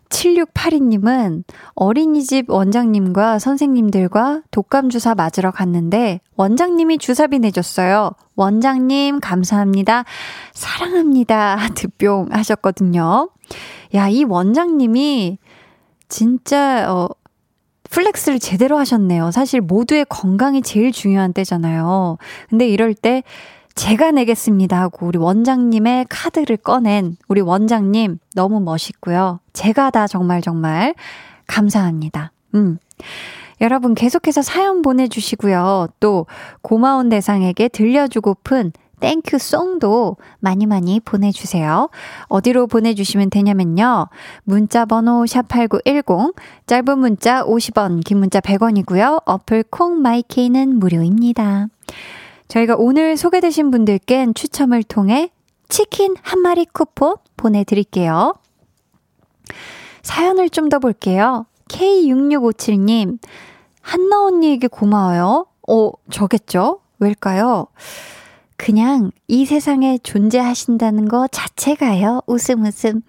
7682님은 0.08 1.44
어린이집 1.74 2.50
원장님과 2.50 3.38
선생님들과 3.38 4.42
독감 4.50 4.88
주사 4.90 5.14
맞으러 5.14 5.50
갔는데 5.50 6.20
원장님이 6.36 6.98
주사비 6.98 7.38
내줬어요. 7.40 8.12
원장님 8.36 9.20
감사합니다. 9.20 10.04
사랑합니다. 10.52 11.56
하트뿅 11.56 12.28
하셨거든요. 12.30 13.30
야, 13.94 14.08
이 14.08 14.24
원장님이 14.24 15.38
진짜 16.08 16.92
어 16.92 17.08
flex를 17.90 18.38
제대로 18.38 18.78
하셨네요. 18.78 19.30
사실 19.30 19.60
모두의 19.60 20.06
건강이 20.08 20.62
제일 20.62 20.92
중요한 20.92 21.32
때잖아요. 21.32 22.18
근데 22.48 22.68
이럴 22.68 22.94
때 22.94 23.22
제가 23.76 24.10
내겠습니다 24.10 24.80
하고 24.80 25.06
우리 25.06 25.18
원장님의 25.18 26.06
카드를 26.08 26.56
꺼낸 26.56 27.16
우리 27.28 27.40
원장님 27.42 28.18
너무 28.34 28.60
멋있고요. 28.60 29.38
제가 29.52 29.90
다 29.90 30.06
정말 30.06 30.40
정말 30.40 30.94
감사합니다. 31.46 32.32
음. 32.54 32.78
여러분 33.60 33.94
계속해서 33.94 34.42
사연 34.42 34.82
보내주시고요. 34.82 35.88
또 36.00 36.26
고마운 36.62 37.10
대상에게 37.10 37.68
들려주고픈 37.68 38.72
thank 39.00 39.38
you 39.38 39.64
song도 39.64 40.16
많이 40.40 40.64
많이 40.64 40.98
보내주세요. 41.00 41.90
어디로 42.28 42.66
보내주시면 42.66 43.28
되냐면요. 43.28 44.08
문자 44.44 44.86
번호 44.86 45.24
샵8910, 45.24 46.34
짧은 46.66 46.98
문자 46.98 47.44
50원, 47.44 48.02
긴 48.04 48.18
문자 48.18 48.40
100원이고요. 48.40 49.22
어플 49.26 49.64
콩 49.70 50.00
my 50.00 50.23
K는 50.23 50.78
무료입니다. 50.78 51.68
저희가 52.48 52.76
오늘 52.78 53.16
소개되신 53.16 53.70
분들께 53.70 54.28
추첨을 54.34 54.82
통해 54.82 55.30
치킨 55.68 56.14
한 56.22 56.40
마리 56.40 56.64
쿠폰 56.64 57.16
보내드릴게요. 57.36 58.34
사연을 60.02 60.50
좀 60.50 60.68
더 60.68 60.78
볼게요. 60.78 61.46
K6657님, 61.68 63.18
한나 63.80 64.24
언니에게 64.24 64.68
고마워요. 64.68 65.46
어, 65.68 65.90
저겠죠? 66.10 66.80
왜일까요? 67.00 67.66
그냥 68.56 69.10
이 69.28 69.44
세상에 69.44 69.98
존재하신다는 69.98 71.08
것 71.08 71.28
자체가요. 71.32 72.22
웃음 72.26 72.64
웃음. 72.64 73.02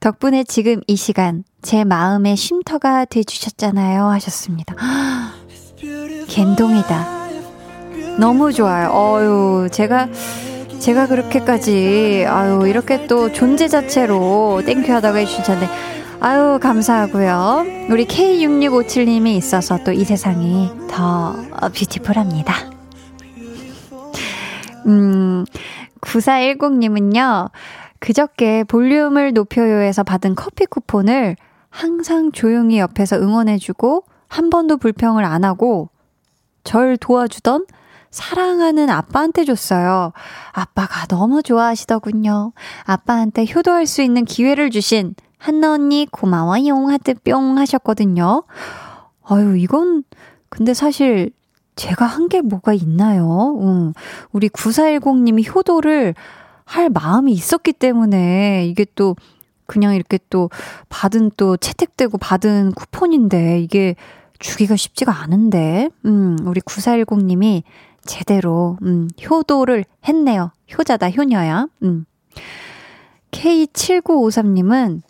덕분에 0.00 0.42
지금 0.44 0.80
이 0.86 0.96
시간 0.96 1.44
제 1.62 1.84
마음의 1.84 2.36
쉼터가 2.36 3.04
돼 3.04 3.22
주셨잖아요. 3.22 4.06
하셨습니다. 4.06 4.74
갬동이다. 6.28 7.17
너무 8.18 8.52
좋아요. 8.52 8.90
어유 8.90 9.68
제가 9.70 10.08
제가 10.80 11.06
그렇게까지 11.06 12.24
아유 12.28 12.66
이렇게 12.66 13.06
또 13.06 13.32
존재 13.32 13.68
자체로 13.68 14.60
thank 14.66 14.82
you 14.82 14.92
하다가 14.92 15.18
해주셨는데 15.18 15.72
아유 16.20 16.58
감사하고요. 16.60 17.64
우리 17.90 18.06
K6657님이 18.06 19.36
있어서 19.36 19.78
또 19.84 19.92
이 19.92 20.04
세상이 20.04 20.70
더 20.90 21.34
뷰티풀합니다. 21.74 22.54
음 24.86 25.44
9410님은요. 26.00 27.50
그저께 28.00 28.64
볼륨을 28.64 29.32
높여요에서 29.32 30.04
받은 30.04 30.34
커피 30.34 30.66
쿠폰을 30.66 31.36
항상 31.70 32.30
조용히 32.32 32.78
옆에서 32.78 33.16
응원해주고 33.16 34.04
한 34.28 34.50
번도 34.50 34.76
불평을 34.76 35.24
안 35.24 35.44
하고 35.44 35.88
절 36.64 36.96
도와주던 36.96 37.66
사랑하는 38.10 38.90
아빠한테 38.90 39.44
줬어요. 39.44 40.12
아빠가 40.52 41.06
너무 41.06 41.42
좋아하시더군요. 41.42 42.52
아빠한테 42.84 43.46
효도할 43.54 43.86
수 43.86 44.02
있는 44.02 44.24
기회를 44.24 44.70
주신 44.70 45.14
한나 45.38 45.72
언니 45.72 46.06
고마워용 46.10 46.90
하트 46.90 47.14
뿅 47.24 47.58
하셨거든요. 47.58 48.44
아유, 49.24 49.56
이건 49.56 50.04
근데 50.48 50.74
사실 50.74 51.30
제가 51.76 52.06
한 52.06 52.28
게 52.28 52.40
뭐가 52.40 52.72
있나요? 52.72 53.56
음, 53.60 53.92
우리 54.32 54.48
9410님이 54.48 55.54
효도를 55.54 56.14
할 56.64 56.90
마음이 56.90 57.32
있었기 57.32 57.72
때문에 57.72 58.66
이게 58.66 58.84
또 58.94 59.16
그냥 59.66 59.94
이렇게 59.94 60.18
또 60.28 60.50
받은 60.88 61.30
또 61.36 61.56
채택되고 61.56 62.18
받은 62.18 62.72
쿠폰인데 62.72 63.60
이게 63.60 63.94
주기가 64.38 64.76
쉽지가 64.76 65.12
않은데, 65.22 65.88
음, 66.04 66.36
우리 66.44 66.60
9410님이 66.60 67.62
제대로, 68.08 68.78
음, 68.82 69.08
효도를 69.22 69.84
했네요. 70.08 70.50
효자다, 70.76 71.10
효녀야. 71.10 71.68
음. 71.82 72.06
K7953님은 73.30 75.02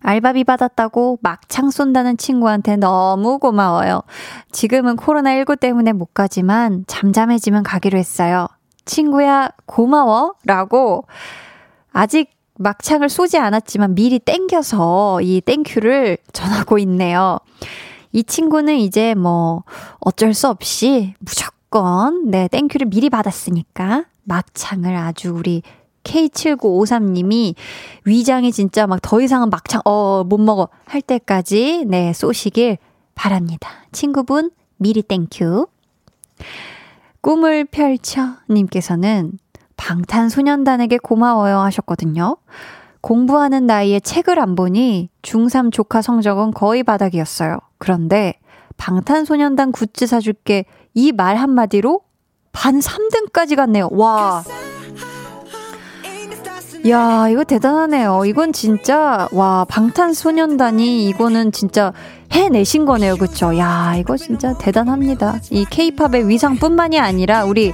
알바비 0.00 0.42
받았다고 0.42 1.20
막창 1.22 1.70
쏜다는 1.70 2.16
친구한테 2.16 2.76
너무 2.76 3.38
고마워요. 3.38 4.02
지금은 4.50 4.96
코로나19 4.96 5.60
때문에 5.60 5.92
못 5.92 6.12
가지만 6.12 6.84
잠잠해지면 6.88 7.62
가기로 7.62 7.96
했어요. 7.96 8.48
친구야, 8.84 9.50
고마워. 9.66 10.34
라고 10.44 11.04
아직 11.92 12.30
막창을 12.58 13.08
쏘지 13.08 13.38
않았지만 13.38 13.94
미리 13.94 14.18
땡겨서 14.18 15.20
이 15.22 15.40
땡큐를 15.40 16.18
전하고 16.32 16.78
있네요. 16.78 17.38
이 18.10 18.24
친구는 18.24 18.76
이제 18.76 19.14
뭐 19.14 19.62
어쩔 20.00 20.34
수 20.34 20.48
없이 20.48 21.14
무조건 21.20 21.61
네, 22.26 22.48
thank 22.48 22.65
you를 22.65 22.88
미리 22.88 23.08
받았으니까 23.08 24.04
막창을 24.24 24.94
아주 24.96 25.32
우리 25.32 25.62
K7953님이 26.04 27.54
위장이 28.04 28.52
진짜 28.52 28.86
막 28.86 29.00
더 29.02 29.20
이상은 29.20 29.50
막창, 29.50 29.80
어, 29.84 30.24
못 30.24 30.38
먹어. 30.38 30.68
할 30.84 31.00
때까지, 31.02 31.84
네, 31.86 32.12
쏘시길 32.12 32.78
바랍니다. 33.14 33.70
친구분, 33.92 34.50
미리 34.76 35.02
thank 35.02 35.38
you. 35.38 35.66
꿈을 37.20 37.64
펼쳐 37.64 38.36
님께서는 38.50 39.38
방탄소년단에게 39.76 40.98
고마워요 40.98 41.58
하셨거든요. 41.58 42.36
공부하는 43.00 43.66
나이에 43.66 44.00
책을 44.00 44.38
안 44.38 44.54
보니 44.54 45.08
중3 45.22 45.72
조카 45.72 46.02
성적은 46.02 46.52
거의 46.52 46.82
바닥이었어요. 46.82 47.58
그런데 47.78 48.34
방탄소년단 48.76 49.72
굿즈 49.72 50.06
사줄게 50.06 50.64
이 50.94 51.12
말 51.12 51.36
한마디로 51.36 52.00
반 52.52 52.80
3등까지 52.80 53.56
갔네요. 53.56 53.88
와. 53.92 54.44
야, 56.88 57.28
이거 57.30 57.44
대단하네요. 57.44 58.24
이건 58.26 58.52
진짜, 58.52 59.28
와, 59.30 59.64
방탄소년단이 59.68 61.06
이거는 61.08 61.52
진짜 61.52 61.92
해내신 62.32 62.86
거네요. 62.86 63.16
그쵸? 63.16 63.56
야, 63.56 63.94
이거 63.96 64.16
진짜 64.16 64.52
대단합니다. 64.58 65.38
이 65.50 65.64
케이팝의 65.70 66.28
위상뿐만이 66.28 66.98
아니라 66.98 67.44
우리 67.44 67.72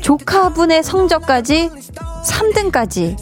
조카분의 0.00 0.82
성적까지 0.82 1.70
3등까지. 2.24 3.16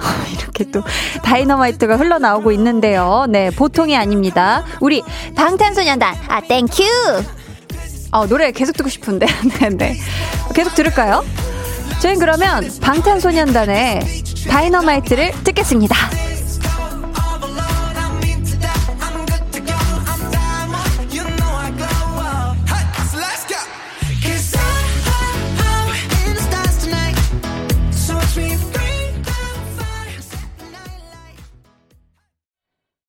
이렇게 0.40 0.64
또 0.70 0.82
다이너마이트가 1.22 1.96
흘러나오고 1.96 2.50
있는데요. 2.52 3.26
네, 3.28 3.50
보통이 3.50 3.94
아닙니다. 3.96 4.64
우리 4.80 5.02
방탄소년단, 5.36 6.14
아, 6.28 6.40
thank 6.40 6.63
you! 6.63 6.82
어, 8.12 8.26
노래 8.26 8.50
계속 8.52 8.76
듣고 8.76 8.88
싶은데. 8.88 9.26
네, 9.60 9.68
네. 9.70 9.96
계속 10.54 10.74
들을까요? 10.74 11.24
저희 12.00 12.16
그러면 12.16 12.64
방탄소년단의 12.80 14.00
다이너마이트를 14.48 15.32
듣겠습니다. 15.44 15.96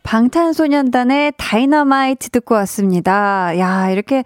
방탄소년단의 0.03 1.31
다이너마이트 1.37 2.31
듣고 2.31 2.55
왔습니다. 2.55 3.57
야, 3.57 3.89
이렇게 3.89 4.25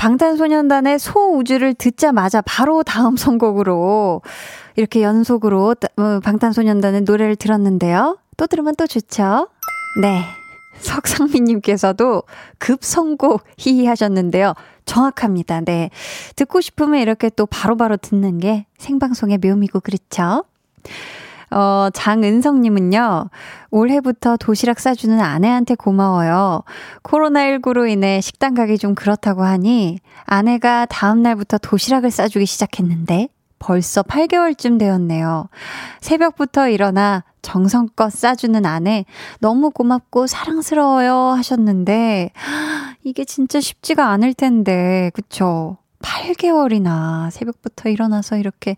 방탄소년단의 0.00 0.98
소우주를 0.98 1.74
듣자마자 1.74 2.40
바로 2.40 2.82
다음 2.82 3.18
선곡으로 3.18 4.22
이렇게 4.76 5.02
연속으로 5.02 5.74
어, 5.96 6.20
방탄소년단의 6.20 7.02
노래를 7.02 7.36
들었는데요. 7.36 8.16
또 8.38 8.46
들으면 8.46 8.74
또 8.76 8.86
좋죠? 8.86 9.50
네. 10.00 10.24
석상민님께서도 10.78 12.22
급선곡 12.56 13.44
히히 13.58 13.84
하셨는데요. 13.84 14.54
정확합니다. 14.86 15.60
네. 15.60 15.90
듣고 16.34 16.62
싶으면 16.62 17.00
이렇게 17.00 17.28
또 17.28 17.44
바로바로 17.44 17.76
바로 17.76 17.96
듣는 17.98 18.38
게 18.38 18.64
생방송의 18.78 19.36
묘미고 19.36 19.80
그렇죠? 19.80 20.44
어, 21.50 21.88
장은성님은요, 21.92 23.28
올해부터 23.70 24.36
도시락 24.36 24.78
싸주는 24.78 25.18
아내한테 25.20 25.74
고마워요. 25.74 26.62
코로나19로 27.02 27.88
인해 27.90 28.20
식당 28.20 28.54
가기 28.54 28.78
좀 28.78 28.94
그렇다고 28.94 29.42
하니, 29.42 29.98
아내가 30.24 30.86
다음날부터 30.86 31.58
도시락을 31.58 32.10
싸주기 32.10 32.46
시작했는데, 32.46 33.28
벌써 33.58 34.02
8개월쯤 34.02 34.78
되었네요. 34.78 35.48
새벽부터 36.00 36.68
일어나 36.68 37.24
정성껏 37.42 38.12
싸주는 38.12 38.64
아내, 38.64 39.04
너무 39.40 39.70
고맙고 39.70 40.26
사랑스러워요 40.26 41.14
하셨는데, 41.36 42.30
이게 43.04 43.24
진짜 43.24 43.60
쉽지가 43.60 44.08
않을 44.08 44.34
텐데, 44.34 45.10
그쵸? 45.14 45.78
8개월이나 46.02 47.30
새벽부터 47.30 47.88
일어나서 47.88 48.36
이렇게 48.36 48.76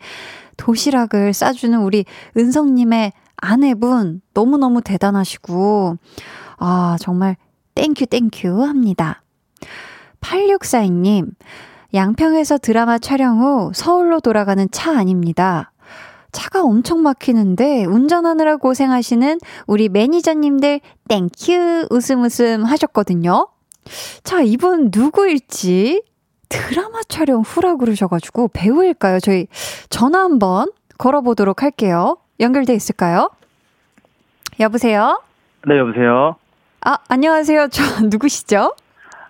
도시락을 0.56 1.32
싸주는 1.32 1.78
우리 1.80 2.04
은성님의 2.36 3.12
아내분 3.36 4.22
너무너무 4.34 4.82
대단하시고, 4.82 5.96
아, 6.58 6.96
정말 7.00 7.36
thank 7.74 8.06
you 8.06 8.22
thank 8.22 8.47
you 8.47 8.62
합니다. 8.62 9.22
8642님, 10.20 11.30
양평에서 11.94 12.58
드라마 12.58 12.98
촬영 12.98 13.40
후 13.40 13.72
서울로 13.74 14.20
돌아가는 14.20 14.66
차 14.70 14.96
안입니다. 14.96 15.72
차가 16.30 16.62
엄청 16.62 17.02
막히는데 17.02 17.84
운전하느라 17.84 18.56
고생하시는 18.56 19.38
우리 19.66 19.88
매니저님들 19.90 20.80
thank 21.08 21.58
you 21.58 21.88
웃음 21.90 22.22
웃음 22.22 22.64
하셨거든요. 22.64 23.48
자, 24.22 24.40
이분 24.40 24.90
누구일지 24.94 26.02
드라마 26.52 27.00
촬영 27.08 27.40
후라 27.40 27.76
그러셔가지고 27.76 28.48
배우일까요? 28.52 29.20
저희 29.20 29.46
전화 29.88 30.20
한번 30.20 30.66
걸어보도록 30.98 31.62
할게요. 31.62 32.18
연결돼 32.40 32.74
있을까요? 32.74 33.30
여보세요? 34.60 35.22
네, 35.66 35.78
여보세요? 35.78 36.36
아, 36.82 36.98
안녕하세요. 37.08 37.68
저 37.68 37.82
누구시죠? 38.04 38.74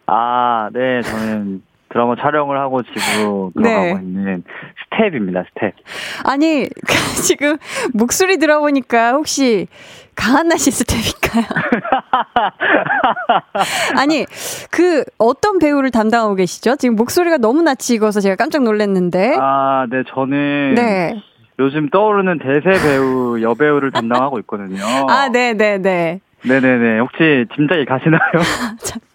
아, 0.06 0.68
네, 0.72 1.00
저는 1.02 1.62
드라마 1.90 2.16
촬영을 2.16 2.58
하고 2.58 2.82
집으로 2.82 3.52
네. 3.54 3.62
들어가고 3.62 3.98
네. 3.98 4.04
있는 4.04 4.44
스텝입니다, 4.90 5.44
스텝. 5.54 5.74
아니, 6.24 6.66
지금 7.24 7.56
목소리 7.92 8.38
들어보니까 8.38 9.12
혹시 9.12 9.68
강한나 10.14 10.56
씨 10.56 10.70
스텝인가요? 10.70 11.44
아니, 13.96 14.24
그 14.70 15.04
어떤 15.18 15.58
배우를 15.58 15.90
담당하고 15.90 16.34
계시죠? 16.34 16.76
지금 16.76 16.96
목소리가 16.96 17.38
너무 17.38 17.62
낯이 17.62 17.94
익어서 17.94 18.20
제가 18.20 18.36
깜짝 18.36 18.62
놀랐는데. 18.62 19.36
아, 19.40 19.86
네, 19.90 20.02
저는 20.14 20.74
네. 20.74 21.22
요즘 21.58 21.90
떠오르는 21.90 22.38
대세 22.38 22.82
배우, 22.82 23.40
여배우를 23.40 23.90
담당하고 23.90 24.38
있거든요. 24.40 24.84
아, 25.08 25.28
네, 25.28 25.54
네, 25.54 25.78
네. 25.78 26.20
네네네. 26.44 26.98
혹시 27.00 27.46
짐작이 27.54 27.84
가시나요? 27.84 28.20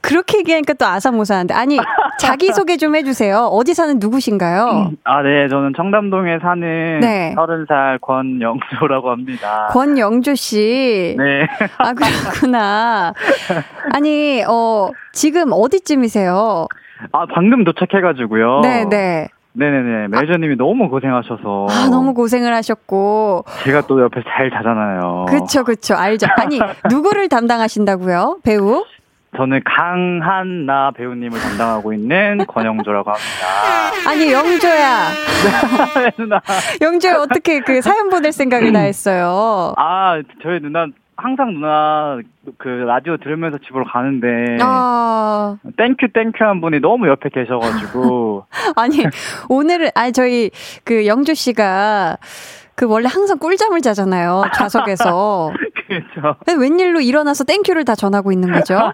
그렇게 0.00 0.38
얘기하니까 0.38 0.74
또 0.74 0.86
아사모사한데. 0.86 1.54
아니, 1.54 1.78
자기 2.18 2.52
소개 2.52 2.76
좀 2.76 2.94
해주세요. 2.96 3.46
어디 3.46 3.74
사는 3.74 3.98
누구신가요? 3.98 4.92
아, 5.04 5.22
네. 5.22 5.48
저는 5.48 5.72
청담동에 5.76 6.38
사는 6.40 7.00
네. 7.00 7.34
30살 7.36 8.00
권영조라고 8.00 9.10
합니다. 9.10 9.68
권영조 9.70 10.34
씨. 10.34 11.14
네. 11.18 11.46
아, 11.78 11.92
그렇구나. 11.92 13.12
아니, 13.92 14.42
어, 14.48 14.90
지금 15.12 15.50
어디쯤이세요? 15.52 16.66
아, 17.12 17.26
방금 17.34 17.64
도착해가지고요. 17.64 18.60
네네. 18.62 18.84
네. 18.88 19.28
네네네. 19.58 20.08
매니저님이 20.08 20.52
아, 20.52 20.56
너무 20.58 20.90
고생하셔서. 20.90 21.66
아, 21.70 21.88
너무 21.90 22.12
고생을 22.12 22.52
하셨고. 22.54 23.44
제가 23.64 23.82
또 23.86 24.02
옆에서 24.02 24.22
잘 24.36 24.50
자잖아요. 24.50 25.24
그쵸, 25.30 25.64
그쵸. 25.64 25.94
알죠. 25.94 26.26
아니, 26.36 26.60
누구를 26.90 27.28
담당하신다고요? 27.30 28.40
배우? 28.44 28.84
저는 29.36 29.60
강한나 29.64 30.90
배우님을 30.92 31.38
담당하고 31.38 31.92
있는 31.92 32.38
권영조라고 32.48 33.10
합니다. 33.10 34.08
아니 34.08 34.32
영조야. 34.32 35.10
네, 35.96 36.10
누나. 36.16 36.40
영조야 36.80 37.16
어떻게 37.18 37.60
그 37.60 37.80
사연 37.82 38.08
보낼 38.08 38.32
생각을 38.32 38.72
다 38.72 38.80
했어요? 38.80 39.74
아 39.76 40.20
저희 40.42 40.60
누나 40.60 40.86
항상 41.16 41.54
누나 41.54 42.18
그 42.58 42.68
라디오 42.68 43.16
들으면서 43.16 43.58
집으로 43.58 43.84
가는데 43.84 44.58
아... 44.60 45.56
thank 45.76 46.12
you 46.12 46.21
thank 46.21 46.35
you 46.35 46.44
한 46.44 46.60
분이 46.60 46.80
너무 46.80 47.08
옆에 47.08 47.30
계셔가지고 47.30 48.46
아니 48.76 49.04
오늘은 49.48 49.88
아니 49.94 50.12
저희 50.12 50.50
그 50.84 51.06
영조 51.06 51.32
씨가 51.32 52.18
그 52.76 52.86
원래 52.86 53.08
항상 53.08 53.38
꿀잠을 53.38 53.80
자잖아요 53.80 54.44
좌석에서 54.54 55.50
그렇죠. 55.88 56.36
웬일로 56.58 57.00
일어나서 57.00 57.44
thank 57.44 57.61
you를 57.61 57.84
다 57.84 57.94
전하고 57.94 58.30
있는 58.32 58.52
거죠? 58.52 58.78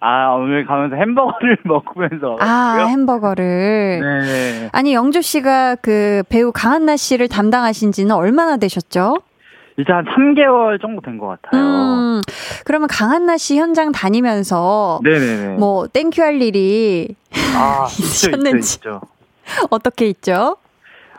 아, 0.00 0.28
오늘 0.34 0.66
가면서 0.66 0.96
햄버거를 0.96 1.58
먹으면서. 1.64 2.36
아, 2.40 2.86
햄버거를. 2.88 4.00
네. 4.02 4.68
아니, 4.72 4.94
영조 4.94 5.20
씨가 5.20 5.76
그 5.76 6.22
배우 6.28 6.52
강한나 6.52 6.96
씨를 6.96 7.28
담당하신 7.28 7.92
지는 7.92 8.14
얼마나 8.14 8.56
되셨죠? 8.56 9.18
이제 9.78 9.92
한 9.92 10.04
3개월 10.06 10.80
정도 10.80 11.02
된 11.02 11.18
것 11.18 11.26
같아요. 11.42 11.60
음, 11.62 12.20
그러면 12.64 12.88
강한나 12.88 13.36
씨 13.36 13.58
현장 13.58 13.92
다니면서. 13.92 15.00
네네네. 15.04 15.56
뭐, 15.58 15.86
thank 15.86 16.08
you 16.08 16.22
할 16.22 16.40
일이. 16.40 17.14
아, 17.54 17.86
있었는지. 17.88 18.76
있죠, 18.76 18.88
있죠. 18.88 19.00
어떻게 19.70 20.06
있죠? 20.06 20.56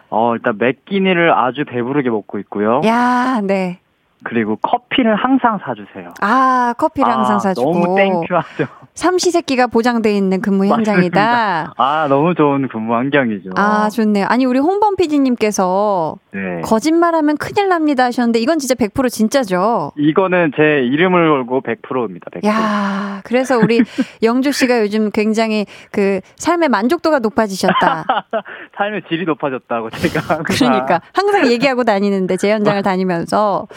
어, 0.09 0.35
일단 0.35 0.57
매 0.57 0.76
끼니를 0.76 1.33
아주 1.33 1.65
배부르게 1.65 2.09
먹고 2.09 2.39
있고요. 2.39 2.81
야, 2.85 3.41
네. 3.43 3.79
그리고 4.23 4.55
커피를 4.57 5.15
항상 5.15 5.59
사주세요. 5.63 6.13
아, 6.21 6.73
커피를 6.77 7.09
아, 7.11 7.17
항상 7.17 7.39
사주고. 7.39 7.71
너무 7.71 7.95
thank 7.95 8.20
you하죠. 8.20 8.65
삼시세끼가 8.95 9.67
보장돼 9.67 10.11
있는 10.15 10.41
근무 10.41 10.65
현장이다. 10.67 11.73
아, 11.77 12.07
너무 12.09 12.33
좋은 12.33 12.67
근무 12.67 12.95
환경이죠. 12.95 13.51
아, 13.55 13.89
좋네요. 13.89 14.25
아니, 14.27 14.45
우리 14.45 14.59
홍범 14.59 14.95
PD님께서 14.95 16.15
네. 16.38 16.61
거짓말하면 16.61 17.38
큰일 17.38 17.69
납니다 17.69 18.05
하셨는데 18.05 18.39
이건 18.39 18.59
진짜 18.59 18.75
100% 18.75 19.09
진짜죠? 19.09 19.91
이거는 19.97 20.51
제 20.55 20.85
이름을 20.85 21.29
걸고 21.29 21.61
100%입니다. 21.61 22.29
100%. 22.31 22.45
야, 22.45 23.21
그래서 23.23 23.57
우리 23.57 23.81
영주 24.21 24.51
씨가 24.51 24.81
요즘 24.81 25.09
굉장히 25.11 25.65
그 25.91 26.21
삶의 26.35 26.69
만족도가 26.69 27.19
높아지셨다. 27.19 28.05
삶의 28.77 29.03
질이 29.09 29.25
높아졌다고 29.25 29.89
제가. 29.89 30.43
그러니까 30.43 31.01
항상 31.13 31.47
얘기하고 31.51 31.83
다니는데 31.83 32.38
제 32.38 32.51
현장을 32.51 32.81
다니면서 32.83 33.67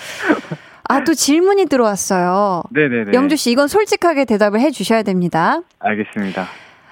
아, 0.85 1.05
또 1.05 1.15
질문이 1.15 1.67
들어왔어요. 1.67 2.65
네네네. 2.71 3.13
영주 3.15 3.37
씨, 3.37 3.53
이건 3.53 3.69
솔직하게 3.69 4.25
대답을 4.25 4.59
해 4.59 4.73
주셔야 4.73 5.05
됩니다. 5.05 5.61
알겠습니다. 5.79 6.47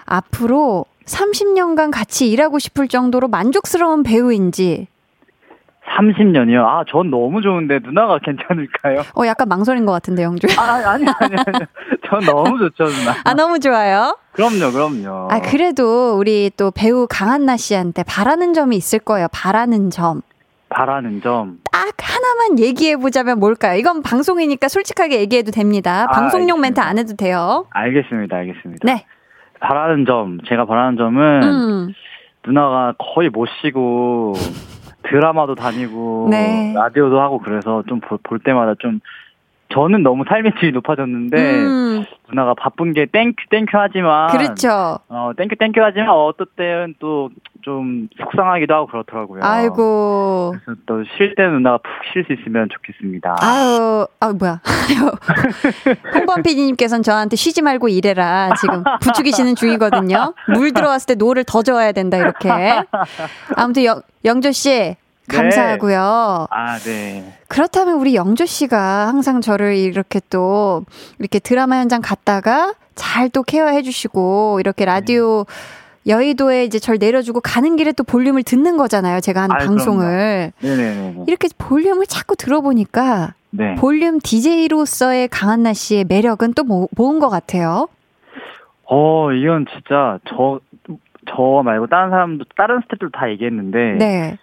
앞으로 0.06 0.86
30년간 1.04 1.90
같이 1.90 2.30
일하고 2.30 2.58
싶을 2.58 2.86
정도로 2.86 3.28
만족스러운 3.28 4.02
배우인지 4.04 4.86
30년이요? 5.96 6.64
아, 6.64 6.84
전 6.88 7.10
너무 7.10 7.40
좋은데 7.42 7.80
누나가 7.82 8.18
괜찮을까요? 8.18 9.00
어, 9.16 9.26
약간 9.26 9.48
망설인 9.48 9.86
것 9.86 9.92
같은데, 9.92 10.22
영주. 10.22 10.46
아, 10.58 10.62
아니, 10.74 11.04
아니, 11.06 11.06
아니. 11.36 11.66
전 12.08 12.20
너무 12.24 12.58
좋죠, 12.58 12.84
누나. 12.84 13.14
아, 13.24 13.34
너무 13.34 13.58
좋아요? 13.58 14.16
그럼요, 14.32 14.72
그럼요. 14.72 15.28
아, 15.30 15.40
그래도 15.40 16.16
우리 16.18 16.50
또 16.56 16.70
배우 16.70 17.06
강한나 17.08 17.56
씨한테 17.56 18.02
바라는 18.04 18.54
점이 18.54 18.76
있을 18.76 18.98
거예요. 18.98 19.28
바라는 19.32 19.90
점. 19.90 20.22
바라는 20.70 21.22
점. 21.22 21.58
딱 21.72 21.94
하나만 22.00 22.58
얘기해 22.58 22.96
보자면 22.96 23.40
뭘까요? 23.40 23.78
이건 23.78 24.02
방송이니까 24.02 24.68
솔직하게 24.68 25.20
얘기해도 25.20 25.50
됩니다. 25.50 26.04
아, 26.08 26.12
방송용 26.12 26.58
알겠습니다. 26.58 26.60
멘트 26.60 26.80
안 26.80 26.98
해도 26.98 27.16
돼요. 27.16 27.66
알겠습니다, 27.70 28.36
알겠습니다. 28.36 28.80
네. 28.84 29.04
바라는 29.60 30.04
점, 30.06 30.38
제가 30.48 30.66
바라는 30.66 30.96
점은 30.98 31.42
음. 31.42 31.88
누나가 32.46 32.94
거의 32.98 33.28
못 33.30 33.48
쉬고 33.60 34.34
드라마도 35.02 35.54
다니고 35.54 36.28
네. 36.30 36.72
라디오도 36.74 37.20
하고 37.20 37.38
그래서 37.38 37.82
좀 37.88 38.00
볼 38.00 38.38
때마다 38.38 38.74
좀 38.78 39.00
저는 39.70 40.02
너무 40.02 40.24
삶의 40.28 40.52
질이 40.58 40.72
높아졌는데 40.72 41.36
음. 41.36 42.04
누나가 42.28 42.54
바쁜 42.54 42.92
게 42.92 43.06
thank 43.06 43.36
you 43.50 43.56
thank 43.56 43.65
you 43.65 43.70
하지만 43.72 44.28
그렇죠. 44.28 44.98
어 45.08 45.32
thank 45.36 45.56
you 45.56 45.63
thank 45.63 45.74
you 45.74 45.80
하지만 45.82 46.10
어떨 46.10 46.46
때는 46.56 46.94
또 46.98 47.30
좀 47.68 48.08
속상하기도 48.18 48.72
하고 48.74 48.86
그렇더라고요. 48.86 49.40
아이고. 49.42 50.54
그래서 50.64 50.80
또 50.86 51.02
쉴 51.16 51.34
때는 51.34 51.54
누나가 51.54 51.78
푹 51.78 51.90
쉴 52.12 52.24
수 52.24 52.32
있으면 52.32 52.68
좋겠습니다. 52.70 53.36
아유, 53.40 54.06
아 54.20 54.32
뭐야. 54.32 54.60
홍범 56.14 56.42
PD님께서는 56.42 57.02
저한테 57.02 57.36
쉬지 57.36 57.60
말고 57.60 57.88
일해라 57.88 58.54
지금 58.60 58.82
부추기시는 59.02 59.54
중이거든요. 59.56 60.34
물 60.54 60.72
들어왔을 60.72 61.06
때 61.08 61.14
노를 61.14 61.44
더 61.44 61.62
저어야 61.62 61.92
된다 61.92 62.16
이렇게. 62.16 62.48
아무튼 63.56 63.84
영, 63.84 64.00
영조 64.24 64.50
씨 64.52 64.70
네. 64.70 64.96
감사하고요. 65.28 66.46
아, 66.50 66.78
네. 66.78 67.32
그렇다면 67.48 67.94
우리 67.94 68.14
영조 68.14 68.46
씨가 68.46 69.08
항상 69.08 69.40
저를 69.40 69.76
이렇게 69.76 70.20
또 70.30 70.84
이렇게 71.18 71.38
드라마 71.38 71.76
현장 71.78 72.00
갔다가 72.02 72.74
잘 72.94 73.28
또 73.30 73.42
케어해 73.42 73.82
주시고 73.82 74.58
이렇게 74.60 74.84
라디오 74.84 75.44
네. 75.46 76.12
여의도에 76.12 76.64
이제 76.64 76.78
절 76.78 76.96
내려주고 76.98 77.40
가는 77.40 77.76
길에 77.76 77.92
또 77.92 78.02
볼륨을 78.02 78.42
듣는 78.42 78.76
거잖아요. 78.78 79.20
제가 79.20 79.42
하는 79.42 79.54
아, 79.54 79.58
방송을. 79.58 80.52
네네네. 80.60 81.24
이렇게 81.26 81.48
볼륨을 81.58 82.06
자꾸 82.06 82.34
들어보니까 82.34 83.34
네. 83.50 83.74
볼륨 83.76 84.18
DJ로서의 84.20 85.28
강한나 85.28 85.72
씨의 85.74 86.04
매력은 86.08 86.54
또 86.54 86.64
뭐, 86.64 86.88
뭔 86.96 87.18
것 87.18 87.28
같아요? 87.28 87.88
어, 88.90 89.32
이건 89.32 89.66
진짜 89.74 90.18
저, 90.28 90.60
저 91.28 91.62
말고 91.62 91.88
다른 91.88 92.10
사람도, 92.10 92.44
다른 92.56 92.80
스태프들 92.84 93.10
다 93.12 93.28
얘기했는데. 93.30 93.78
네. 93.98 94.38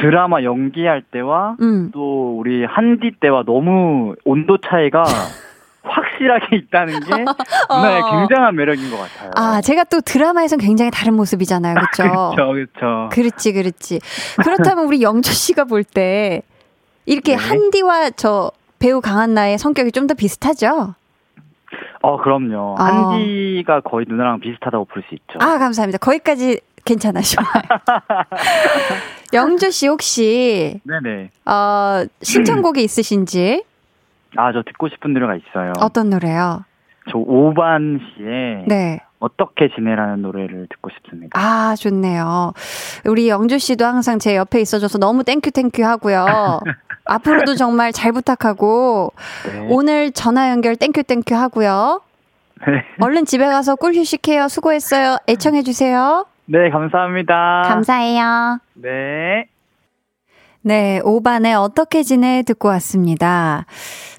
드라마 0.00 0.42
연기할 0.42 1.02
때와 1.02 1.56
음. 1.60 1.90
또 1.92 2.38
우리 2.38 2.64
한디 2.64 3.12
때와 3.20 3.42
너무 3.44 4.14
온도 4.24 4.58
차이가 4.58 5.02
확실하게 5.82 6.56
있다는 6.56 7.00
게 7.00 7.10
누나의 7.70 8.02
어. 8.02 8.10
굉장한 8.20 8.54
매력인 8.54 8.90
것 8.90 8.98
같아요. 8.98 9.30
아, 9.34 9.60
제가 9.60 9.84
또 9.84 10.00
드라마에선 10.00 10.58
굉장히 10.58 10.90
다른 10.90 11.14
모습이잖아요. 11.14 11.74
그렇죠? 11.74 12.02
그렇죠. 12.36 12.52
그렇죠. 12.52 13.08
그렇지, 13.12 13.52
그렇지. 13.52 14.00
그렇다면 14.42 14.84
우리 14.86 15.02
영조 15.02 15.30
씨가 15.32 15.64
볼 15.64 15.82
때 15.84 16.42
이렇게 17.06 17.34
네. 17.36 17.42
한디와 17.42 18.10
저 18.10 18.50
배우 18.78 19.00
강한나의 19.00 19.58
성격이 19.58 19.90
좀 19.92 20.06
더 20.06 20.14
비슷하죠? 20.14 20.94
어, 22.02 22.16
그럼요. 22.22 22.76
어. 22.78 22.82
한디가 22.82 23.80
거의 23.80 24.06
누나랑 24.08 24.40
비슷하다고 24.40 24.86
볼 24.86 25.02
수 25.08 25.14
있죠. 25.14 25.38
아, 25.40 25.58
감사합니다. 25.58 25.98
거기까지 25.98 26.60
괜찮아요. 26.84 27.22
영주 29.32 29.70
씨 29.70 29.86
혹시 29.86 30.80
네네. 30.84 31.30
어, 31.46 32.04
신청곡이 32.22 32.82
있으신지? 32.82 33.64
아, 34.36 34.52
저 34.52 34.62
듣고 34.62 34.88
싶은 34.88 35.12
노래가 35.12 35.36
있어요. 35.36 35.72
어떤 35.80 36.10
노래요? 36.10 36.64
저 37.10 37.18
오반 37.18 38.00
씨의 38.16 38.64
네. 38.66 39.00
어떻게 39.18 39.68
지내라는 39.74 40.22
노래를 40.22 40.66
듣고 40.70 40.90
싶습니다. 40.90 41.38
아, 41.38 41.74
좋네요. 41.76 42.52
우리 43.06 43.28
영주 43.28 43.58
씨도 43.58 43.84
항상 43.84 44.18
제 44.18 44.36
옆에 44.36 44.60
있어줘서 44.60 44.98
너무 44.98 45.24
thank 45.24 45.50
you 45.50 45.59
thank 45.59 45.75
you 45.75 45.84
하고요. 45.84 46.60
앞으로도 47.04 47.56
정말 47.56 47.92
잘 47.92 48.12
부탁하고 48.12 49.12
네. 49.46 49.66
오늘 49.68 50.12
전화 50.12 50.50
연결 50.50 50.76
thank 50.76 51.02
you 51.02 51.11
thank 51.11 51.25
you 51.25 51.34
하고요. 51.34 52.00
네. 52.66 52.84
얼른 53.00 53.24
집에 53.24 53.46
가서 53.46 53.74
꿀 53.76 53.94
휴식해요. 53.94 54.48
수고했어요. 54.48 55.16
애청해 55.28 55.62
주세요. 55.62 56.26
네, 56.52 56.68
감사합니다. 56.68 57.62
감사해요. 57.64 58.58
네. 58.74 59.46
네, 60.62 61.00
오반의 61.04 61.54
어떻게 61.56 62.02
지내 62.02 62.42
듣고 62.42 62.66
왔습니다. 62.68 63.66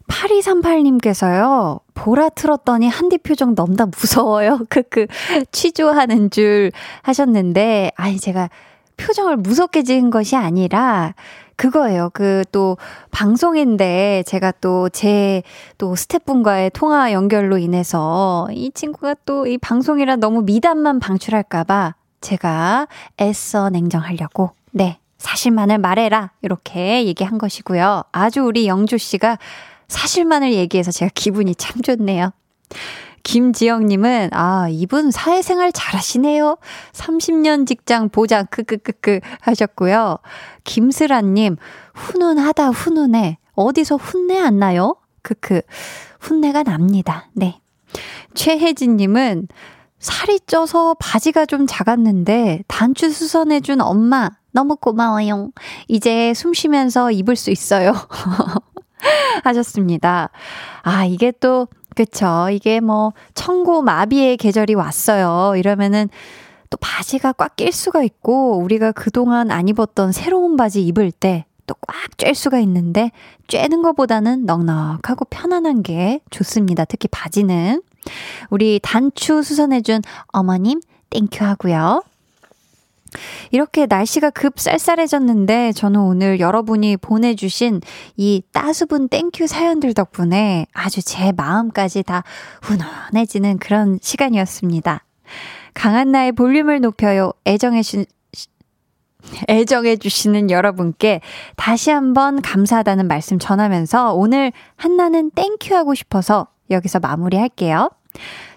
8238님께서요, 0.07 1.81
보라 1.93 2.29
틀었더니 2.29 2.87
한디 2.87 3.17
표정 3.17 3.53
넘다 3.53 3.85
무서워요. 3.87 4.59
크크, 4.69 5.07
취조하는 5.51 6.29
줄 6.31 6.71
하셨는데, 7.03 7.91
아니, 7.97 8.17
제가 8.17 8.49
표정을 8.95 9.35
무섭게 9.35 9.83
지은 9.83 10.09
것이 10.09 10.37
아니라, 10.37 11.13
그거예요. 11.57 12.09
그 12.13 12.43
또 12.51 12.77
방송인데 13.11 14.23
제가 14.25 14.51
또 14.61 14.89
제또 14.89 15.43
또 15.77 15.95
스태프분과의 15.95 16.71
통화 16.71 17.11
연결로 17.11 17.57
인해서 17.59 18.47
이 18.51 18.71
친구가 18.71 19.15
또 19.25 19.45
이 19.45 19.57
방송이라 19.59 20.15
너무 20.15 20.41
미담만 20.41 20.99
방출할까봐 20.99 21.93
제가 22.21 22.87
애써 23.19 23.69
냉정하려고, 23.69 24.51
네, 24.71 24.99
사실만을 25.17 25.77
말해라. 25.77 26.31
이렇게 26.41 27.05
얘기한 27.05 27.37
것이고요. 27.37 28.03
아주 28.11 28.41
우리 28.41 28.67
영주 28.67 28.97
씨가 28.97 29.37
사실만을 29.87 30.53
얘기해서 30.53 30.91
제가 30.91 31.11
기분이 31.13 31.55
참 31.55 31.81
좋네요. 31.81 32.31
김지영님은, 33.23 34.29
아, 34.33 34.67
이분 34.69 35.11
사회생활 35.11 35.71
잘하시네요. 35.71 36.57
30년 36.93 37.67
직장 37.67 38.09
보장, 38.09 38.45
크크크크 38.49 39.19
하셨고요. 39.41 40.17
김슬아님, 40.63 41.57
훈훈하다, 41.93 42.69
훈훈해. 42.69 43.37
어디서 43.53 43.97
훈내 43.97 44.39
안 44.39 44.57
나요? 44.57 44.95
크크. 45.21 45.61
훈내가 46.19 46.63
납니다. 46.63 47.29
네. 47.33 47.59
최혜진님은, 48.33 49.47
살이 50.01 50.39
쪄서 50.41 50.95
바지가 50.99 51.45
좀 51.45 51.65
작았는데 51.67 52.63
단추 52.67 53.11
수선해준 53.11 53.79
엄마 53.81 54.29
너무 54.51 54.75
고마워요. 54.75 55.51
이제 55.87 56.33
숨 56.33 56.53
쉬면서 56.53 57.11
입을 57.11 57.37
수 57.37 57.51
있어요. 57.51 57.93
하셨습니다. 59.45 60.29
아, 60.83 61.05
이게 61.05 61.31
또, 61.39 61.67
그쵸. 61.95 62.49
이게 62.51 62.79
뭐, 62.81 63.13
천고마비의 63.33 64.37
계절이 64.37 64.73
왔어요. 64.75 65.55
이러면은 65.55 66.09
또 66.69 66.77
바지가 66.77 67.33
꽉 67.33 67.55
낄 67.55 67.71
수가 67.71 68.03
있고, 68.03 68.57
우리가 68.57 68.91
그동안 68.91 69.51
안 69.51 69.67
입었던 69.69 70.11
새로운 70.11 70.57
바지 70.57 70.85
입을 70.85 71.11
때 71.11 71.45
또 71.71 71.75
꽉 71.87 72.17
쬐 72.17 72.33
수가 72.33 72.59
있는데, 72.59 73.11
쬐는 73.47 73.81
것보다는 73.83 74.45
넉넉하고 74.45 75.25
편안한 75.29 75.83
게 75.83 76.21
좋습니다. 76.29 76.85
특히 76.85 77.07
바지는. 77.09 77.81
우리 78.49 78.79
단추 78.81 79.43
수선해준 79.43 80.01
어머님, 80.27 80.81
thank 81.09 81.30
you 81.31 81.43
하고요. 81.43 82.03
이렇게 83.51 83.85
날씨가 83.85 84.29
급 84.29 84.59
쌀쌀해졌는데 84.59 85.73
저는 85.73 85.99
오늘 85.99 86.39
여러분이 86.39 86.97
보내주신 86.97 87.81
이 88.15 88.41
따스운 88.53 89.09
thank 89.09 89.33
you 89.33 89.47
사연들 89.47 89.93
덕분에 89.93 90.65
아주 90.73 91.01
제 91.01 91.31
마음까지 91.33 92.03
다 92.03 92.23
훈훈해지는 92.61 93.57
그런 93.57 93.99
시간이었습니다. 94.01 95.03
강한나의 95.73 96.33
볼륨을 96.33 96.79
높여요. 96.81 97.33
애정해 97.45 97.81
주, 97.83 98.05
애정해 99.49 99.97
주시는 99.97 100.49
여러분께 100.49 101.21
다시 101.55 101.91
한번 101.91 102.41
감사하다는 102.41 103.07
말씀 103.07 103.39
전하면서 103.39 104.13
오늘 104.13 104.51
한나는 104.75 105.31
thank 105.31 105.59
you 105.59 105.75
하고 105.75 105.93
싶어서 105.95 106.47
여기서 106.71 106.99
마무리할게요. 106.99 107.91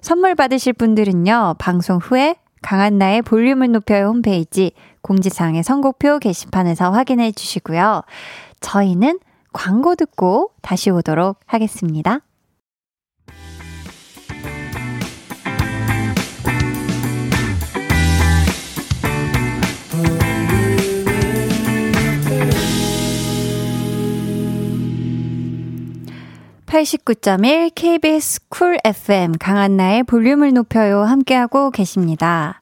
선물 0.00 0.34
받으실 0.34 0.72
분들은요, 0.72 1.56
방송 1.58 1.98
후에 1.98 2.36
강한나의 2.62 3.22
볼륨을 3.22 3.72
높여요 3.72 4.06
홈페이지 4.06 4.72
공지사항의 5.02 5.62
선곡표 5.62 6.18
게시판에서 6.18 6.90
확인해 6.90 7.30
주시고요. 7.32 8.02
저희는 8.60 9.20
광고 9.52 9.94
듣고 9.94 10.50
다시 10.62 10.90
오도록 10.90 11.38
하겠습니다. 11.46 12.20
89.1 26.74 27.70
KBS 27.72 28.40
쿨 28.48 28.78
FM 28.84 29.38
강한나의 29.38 30.02
볼륨을 30.02 30.52
높여요 30.52 31.04
함께하고 31.04 31.70
계십니다. 31.70 32.58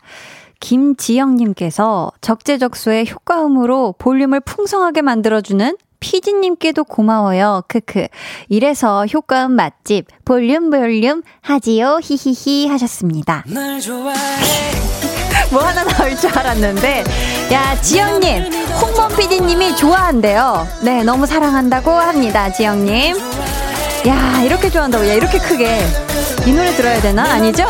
김지영님께서 0.61 2.13
적재적소의 2.21 3.11
효과음으로 3.11 3.95
볼륨을 3.97 4.41
풍성하게 4.41 5.01
만들어주는 5.01 5.79
피디님께도 6.01 6.85
고마워요. 6.85 7.63
크크. 7.69 8.09
이래서 8.51 9.07
효과음 9.07 9.53
맛집 9.53 10.09
볼륨 10.27 10.69
볼륨 10.69 11.23
하지요 11.41 11.99
히히히 12.03 12.69
하셨습니다. 12.69 13.45
뭐 15.51 15.63
하나 15.63 15.85
나올 15.85 16.15
줄 16.17 16.31
알았는데 16.37 17.05
야 17.51 17.81
지영님 17.81 18.43
홍범 18.79 19.17
피디님이 19.17 19.75
좋아한대요. 19.77 20.67
네 20.85 21.03
너무 21.03 21.25
사랑한다고 21.25 21.91
합니다 21.91 22.53
지영님. 22.53 23.62
야 24.07 24.43
이렇게 24.43 24.69
좋아한다고 24.69 25.09
야 25.09 25.13
이렇게 25.15 25.39
크게 25.39 25.79
이 26.47 26.53
노래 26.53 26.71
들어야 26.73 27.01
되나 27.01 27.23
아니죠? 27.35 27.65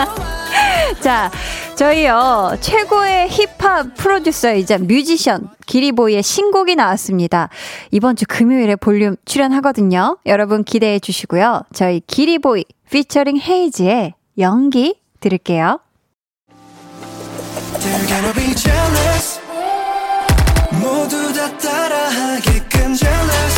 자 1.00 1.30
저희요, 1.78 2.56
최고의 2.60 3.28
힙합 3.30 3.94
프로듀서이자 3.94 4.78
뮤지션, 4.78 5.48
기리보이의 5.66 6.24
신곡이 6.24 6.74
나왔습니다. 6.74 7.50
이번 7.92 8.16
주 8.16 8.24
금요일에 8.26 8.74
볼륨 8.74 9.14
출연하거든요. 9.24 10.18
여러분 10.26 10.64
기대해 10.64 10.98
주시고요. 10.98 11.62
저희 11.72 12.00
기리보이 12.04 12.64
피처링 12.90 13.38
헤이즈의 13.38 14.14
연기 14.38 15.00
들을게요. 15.20 15.78
모두 20.82 21.32
다 21.32 21.56
따라하게끔 21.58 22.94
jealous 22.94 23.57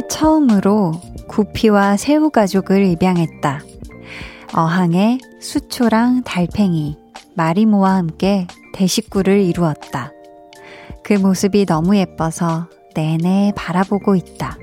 처음으로 0.00 0.92
구피와 1.28 1.96
새우 1.96 2.30
가족을 2.30 2.84
입양했다. 2.86 3.60
어항에 4.54 5.18
수초랑 5.40 6.22
달팽이, 6.24 6.96
마리모와 7.34 7.96
함께 7.96 8.46
대식구를 8.74 9.40
이루었다. 9.40 10.12
그 11.02 11.14
모습이 11.14 11.66
너무 11.66 11.96
예뻐서 11.96 12.68
내내 12.94 13.52
바라보고 13.56 14.14
있다. 14.16 14.56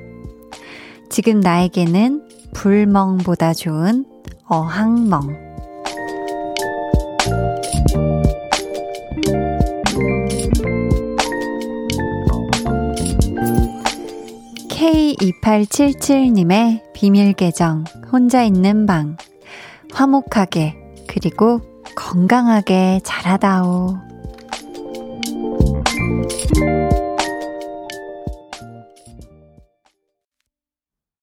지금 1.09 1.39
나에게는 1.39 2.29
불멍보다 2.53 3.53
좋은 3.53 4.05
어항멍. 4.45 5.48
K2877님의 15.19 16.93
비밀 16.93 17.33
계정, 17.33 17.83
혼자 18.09 18.41
있는 18.41 18.85
방. 18.85 19.17
화목하게, 19.91 20.75
그리고 21.07 21.59
건강하게 21.93 23.01
자라다오. 23.03 23.97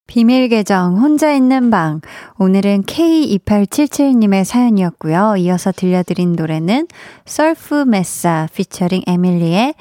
비밀 0.06 0.48
계정 0.48 0.98
혼자 0.98 1.32
있는 1.32 1.70
방 1.70 2.00
오늘은 2.38 2.82
K2877님의 2.82 4.44
사연이었고요. 4.44 5.36
이어서 5.38 5.72
들려드린 5.72 6.32
노래는 6.32 6.86
설프 7.24 7.84
메사 7.86 8.48
피처링 8.54 9.02
에밀리의 9.06 9.74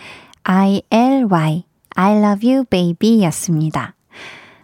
ILY 0.44 1.64
I 1.96 2.18
love 2.18 2.50
you 2.50 2.66
baby 2.66 3.24
였습니다. 3.24 3.95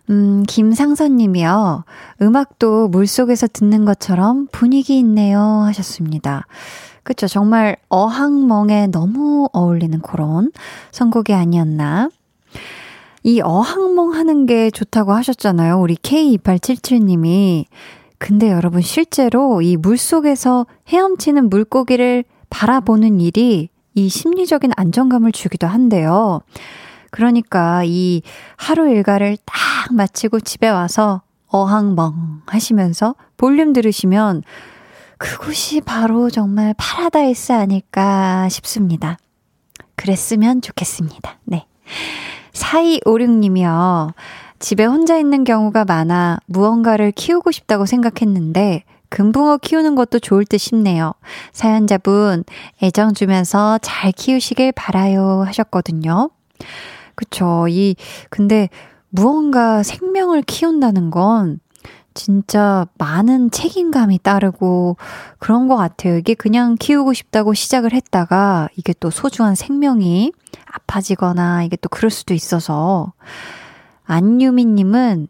음, 0.09 0.43
김상선 0.47 1.17
님이요. 1.17 1.83
음악도 2.21 2.87
물속에서 2.89 3.47
듣는 3.47 3.85
것처럼 3.85 4.47
분위기 4.51 4.97
있네요 4.99 5.39
하셨습니다. 5.39 6.45
그쵸. 7.03 7.27
정말 7.27 7.77
어항멍에 7.89 8.87
너무 8.87 9.47
어울리는 9.53 9.99
그런 10.01 10.51
선곡이 10.91 11.33
아니었나. 11.33 12.09
이 13.23 13.41
어항멍 13.41 14.13
하는 14.13 14.45
게 14.45 14.71
좋다고 14.71 15.13
하셨잖아요. 15.13 15.79
우리 15.79 15.95
K2877님이. 15.95 17.65
근데 18.17 18.51
여러분 18.51 18.81
실제로 18.81 19.61
이 19.61 19.77
물속에서 19.77 20.67
헤엄치는 20.89 21.49
물고기를 21.49 22.23
바라보는 22.49 23.19
일이 23.19 23.69
이 23.95 24.09
심리적인 24.09 24.71
안정감을 24.75 25.31
주기도 25.31 25.67
한데요. 25.67 26.41
그러니까 27.11 27.83
이 27.85 28.23
하루 28.57 28.89
일과를 28.89 29.37
딱 29.45 29.93
마치고 29.93 30.39
집에 30.39 30.67
와서 30.69 31.21
어항멍 31.47 32.43
하시면서 32.47 33.15
볼륨 33.37 33.73
들으시면 33.73 34.43
그곳이 35.17 35.81
바로 35.81 36.29
정말 36.29 36.73
파라다이스 36.77 37.51
아닐까 37.51 38.49
싶습니다. 38.49 39.17
그랬으면 39.95 40.61
좋겠습니다. 40.61 41.37
네. 41.43 41.67
4256님이요. 42.53 44.13
집에 44.57 44.85
혼자 44.85 45.17
있는 45.17 45.43
경우가 45.43 45.85
많아 45.85 46.39
무언가를 46.45 47.11
키우고 47.11 47.51
싶다고 47.51 47.85
생각했는데 47.85 48.83
금붕어 49.09 49.57
키우는 49.57 49.95
것도 49.95 50.19
좋을 50.19 50.45
듯 50.45 50.57
싶네요. 50.57 51.13
사연자분 51.51 52.45
애정 52.81 53.13
주면서 53.13 53.77
잘 53.81 54.11
키우시길 54.11 54.71
바라요 54.71 55.43
하셨거든요. 55.45 56.29
그쵸. 57.15 57.67
이, 57.69 57.95
근데 58.29 58.69
무언가 59.09 59.83
생명을 59.83 60.41
키운다는 60.43 61.11
건 61.11 61.59
진짜 62.13 62.85
많은 62.97 63.51
책임감이 63.51 64.19
따르고 64.19 64.97
그런 65.39 65.67
것 65.67 65.77
같아요. 65.77 66.17
이게 66.17 66.33
그냥 66.33 66.75
키우고 66.77 67.13
싶다고 67.13 67.53
시작을 67.53 67.93
했다가 67.93 68.69
이게 68.75 68.93
또 68.99 69.09
소중한 69.09 69.55
생명이 69.55 70.33
아파지거나 70.65 71.63
이게 71.63 71.77
또 71.77 71.89
그럴 71.89 72.09
수도 72.09 72.33
있어서 72.33 73.13
안유미님은 74.05 75.27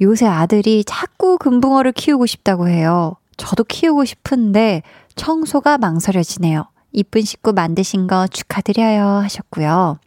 요새 0.00 0.26
아들이 0.26 0.84
자꾸 0.84 1.38
금붕어를 1.38 1.92
키우고 1.92 2.26
싶다고 2.26 2.68
해요. 2.68 3.14
저도 3.36 3.64
키우고 3.64 4.04
싶은데 4.04 4.82
청소가 5.14 5.78
망설여지네요. 5.78 6.66
이쁜 6.92 7.22
식구 7.22 7.52
만드신 7.52 8.06
거 8.06 8.26
축하드려요 8.26 9.04
하셨고요. 9.04 9.98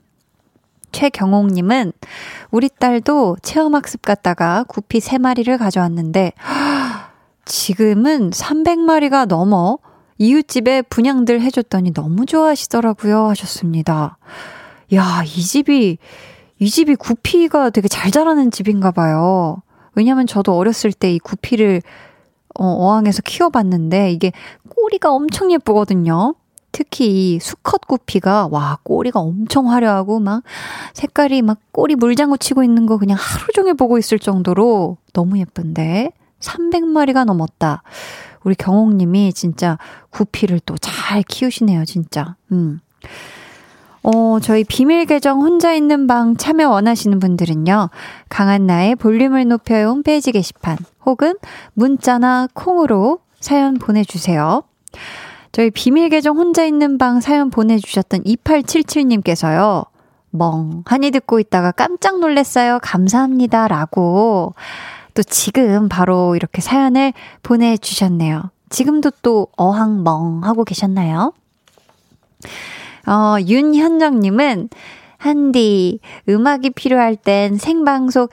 최경옥님은 0.92 1.94
우리 2.52 2.70
딸도 2.70 3.38
체험학습 3.42 4.02
갔다가 4.04 4.64
구피 4.68 5.00
3마리를 5.00 5.58
가져왔는데 5.58 6.34
지금은 7.46 8.32
300마리가 8.32 9.26
넘어 9.28 9.78
이웃집에 10.18 10.84
분양들 10.84 11.42
해줬더니 11.42 11.94
너무 11.94 12.26
좋아하시더라고요 12.26 13.28
하셨습니다. 13.30 14.18
야, 14.94 15.22
이 15.24 15.28
집이, 15.42 15.98
이 16.60 16.70
집이 16.70 16.96
구피가 16.96 17.70
되게 17.70 17.88
잘 17.88 18.10
자라는 18.10 18.52
집인가 18.52 18.92
봐요. 18.92 19.62
왜냐면 19.96 20.26
저도 20.28 20.56
어렸을 20.56 20.92
때 20.94 21.12
이 21.12 21.20
구피를 21.20 21.82
어, 22.60 22.66
어항에서 22.66 23.22
키워봤는데 23.22 24.12
이게 24.12 24.32
꼬리가 24.70 25.12
엄청 25.12 25.52
예쁘거든요. 25.52 26.34
특히 26.78 27.08
이 27.08 27.40
수컷 27.40 27.88
구피가 27.88 28.50
와 28.52 28.78
꼬리가 28.84 29.20
엄청 29.20 29.72
화려하고 29.72 30.20
막 30.20 30.44
색깔이 30.94 31.42
막 31.42 31.58
꼬리 31.72 31.96
물장구 31.96 32.38
치고 32.38 32.64
있는 32.64 32.86
거 32.86 33.00
그냥 33.00 33.18
하루 33.20 33.48
종일 33.52 33.74
보고 33.74 33.98
있을 33.98 34.20
정도로 34.20 34.98
너무 35.12 35.40
예쁜데 35.40 36.12
300마리가 36.40 37.26
넘었다. 37.26 37.82
우리 38.44 38.54
경옥님이 38.54 39.34
진짜 39.34 39.80
구피를 40.12 40.60
또 40.60 40.76
잘 40.78 41.24
키우시네요, 41.24 41.84
진짜. 41.86 42.36
음. 42.52 42.80
어, 44.04 44.38
저희 44.40 44.64
비밀 44.64 45.08
계정 45.08 45.42
혼자 45.42 45.74
있는 45.74 46.06
방 46.06 46.38
참여 46.38 46.70
원하시는 46.70 47.18
분들은요. 47.18 47.90
강한나의 48.30 48.98
볼륨을 48.98 49.48
높여요 49.48 49.88
홈페이지 49.88 50.32
게시판 50.32 50.78
혹은 51.08 51.38
문자나 51.74 52.50
콩으로 52.54 53.22
사연 53.40 53.80
보내주세요. 53.80 54.62
저희 55.58 55.72
비밀 55.72 56.10
계정 56.10 56.38
혼자 56.38 56.64
있는 56.66 57.00
방 57.00 57.20
사연 57.20 57.50
보내주셨던 57.50 58.26
2877님께서요. 58.26 59.88
멍하니 60.30 61.10
듣고 61.10 61.40
있다가 61.40 61.72
깜짝 61.72 62.20
놀랐어요. 62.20 62.78
감사합니다. 62.84 63.68
라고 63.68 64.54
또 65.16 65.24
지금 65.24 65.90
바로 65.90 66.36
이렇게 66.36 66.62
사연을 66.62 67.12
보내주셨네요. 67.42 68.52
지금도 68.70 69.10
또 69.24 69.48
어항 69.58 70.04
멍 70.04 70.44
하고 70.44 70.64
계셨나요? 70.64 71.34
어, 73.08 73.38
윤현정님은, 73.42 74.70
한디, 75.18 76.00
음악이 76.30 76.70
필요할 76.70 77.16
땐 77.16 77.58
생방송, 77.58 78.28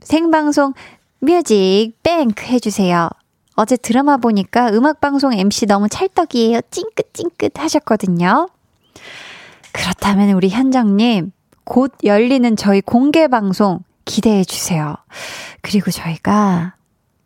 생방송 0.00 0.74
뮤직 1.20 1.94
뱅크 2.02 2.44
해주세요. 2.44 3.08
어제 3.60 3.76
드라마 3.76 4.16
보니까 4.16 4.70
음악방송 4.70 5.34
MC 5.34 5.66
너무 5.66 5.86
찰떡이에요. 5.90 6.62
찡긋찡긋 6.70 7.58
하셨거든요. 7.58 8.48
그렇다면 9.72 10.30
우리 10.30 10.48
현정님, 10.48 11.30
곧 11.64 11.92
열리는 12.04 12.56
저희 12.56 12.80
공개방송 12.80 13.80
기대해 14.06 14.44
주세요. 14.44 14.96
그리고 15.60 15.90
저희가 15.90 16.74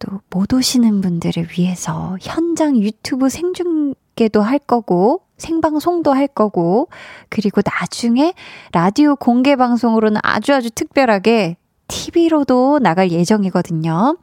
또 0.00 0.20
못 0.28 0.52
오시는 0.52 1.00
분들을 1.00 1.50
위해서 1.56 2.16
현장 2.20 2.76
유튜브 2.76 3.28
생중계도 3.28 4.42
할 4.42 4.58
거고, 4.58 5.22
생방송도 5.38 6.12
할 6.12 6.26
거고, 6.26 6.88
그리고 7.28 7.60
나중에 7.64 8.34
라디오 8.72 9.14
공개 9.14 9.54
방송으로는 9.54 10.20
아주 10.24 10.52
아주 10.52 10.70
특별하게 10.72 11.56
TV로도 11.86 12.80
나갈 12.80 13.12
예정이거든요. 13.12 14.16